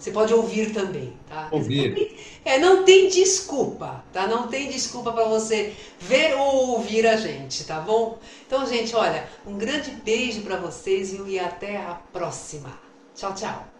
você 0.00 0.10
pode 0.12 0.32
ouvir 0.32 0.72
também, 0.72 1.12
tá? 1.28 1.48
Ouvir. 1.50 2.16
É, 2.42 2.58
não 2.58 2.84
tem 2.84 3.10
desculpa, 3.10 4.02
tá? 4.14 4.26
Não 4.26 4.48
tem 4.48 4.70
desculpa 4.70 5.12
para 5.12 5.24
você 5.26 5.74
ver 6.00 6.34
ou 6.34 6.70
ouvir 6.70 7.06
a 7.06 7.16
gente, 7.16 7.64
tá 7.64 7.80
bom? 7.80 8.18
Então, 8.46 8.66
gente, 8.66 8.96
olha, 8.96 9.28
um 9.46 9.58
grande 9.58 9.90
beijo 9.90 10.40
para 10.40 10.56
vocês 10.56 11.12
e 11.26 11.38
até 11.38 11.76
a 11.76 12.00
próxima. 12.12 12.80
Tchau, 13.14 13.34
tchau. 13.34 13.79